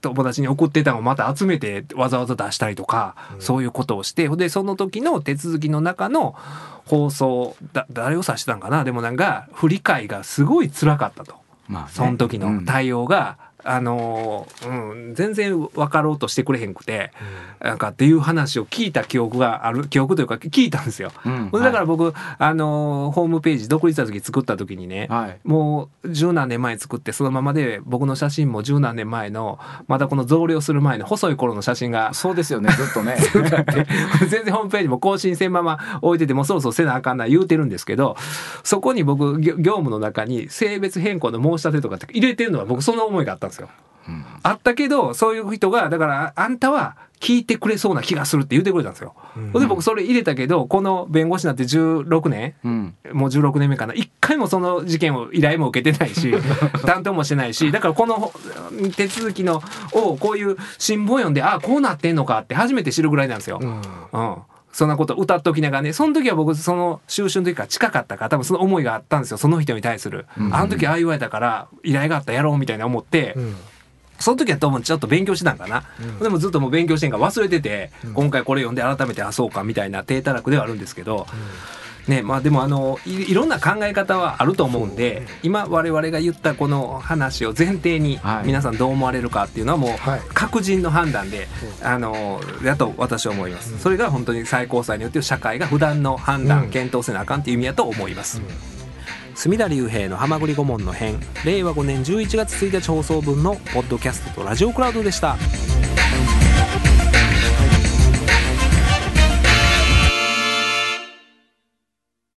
[0.00, 6.36] 友達に送ってたのをまた集めてわざわざ出したりとか、そういうことをしてでその時の手続きの中の
[6.84, 8.84] 放送だ誰を指してたんかな？
[8.84, 11.34] でもなんか振り替えがすごい辛かったと。
[11.68, 11.90] まあね。
[11.92, 17.12] その時の対応が、あのうん、全然分かろうとしてくれへんくて、
[17.60, 21.12] なんかっていう話を聞いた記憶がある記憶というか聞いたんですよ。
[21.24, 21.50] うん。
[21.50, 25.38] だから僕、あのホームページ独立した時作った時にね、はい。
[25.44, 29.58] もう十何年前に作ってそのままで僕の写真も十何年前の
[29.88, 33.16] またこの増量する前の細い頃の写真がそうですよねずっとね。
[34.28, 38.16] 全然ホームページも更新せんまま置いててもうそろそろせなあかんな言うてるんですけど
[38.62, 43.68] そこに僕業業務の中に性別変更の申し立てとかって入れてるのは僕その思いがあったんですよ。
[44.42, 49.14] あったけどそういう人がだからあんたは聞いてくれそうな気がするって言ってくれたんですよ。
[49.52, 56.32] ほんで僕それ入れたけどこの弁護士になって16年うんもう16年目かな一回もその事件を依頼も受けてないし
[56.86, 58.32] 担当もしてないしだからこの
[58.96, 63.58] 手続きのをこういう新聞を読んであこうなってんのかって初めて知るぐらいなんですよ。
[63.60, 63.80] うん
[64.12, 64.36] うん
[64.76, 70.54] そんなこと歌っておきながらねその時は僕その収集の時から近かったから多分その思いがあったんですよその人に対する、うん。
[70.54, 73.56] あの時ああ言われたから依頼があったやろうみたいな思って、うん。
[74.18, 75.84] その時はともちょっと勉強してたんかな、
[76.20, 81.26] でもずっともう勉強してんから忘れてて、今回これ読んで改めてあそうかみたいな低たらくではあるんですけど、
[82.08, 88.46] ねまあでもあのいいろんな考え方はあると思うんで今我々が言ったこの話を前提にはい。
[88.46, 90.20] 皆さんどう思われるかっていうのはもうはい。
[90.34, 91.48] 各人の判断で、
[91.82, 96.70] あのだと私は思います、それが本当に最高裁によって社会が普段の判断、うん。
[96.70, 98.40] 検討せなあかんっていう意味やと思います、
[99.34, 105.36] 隅田隆平の「はまぐり顧問の編」令和5年11月1日放送分のポッドキャストとラジオクラウドでした。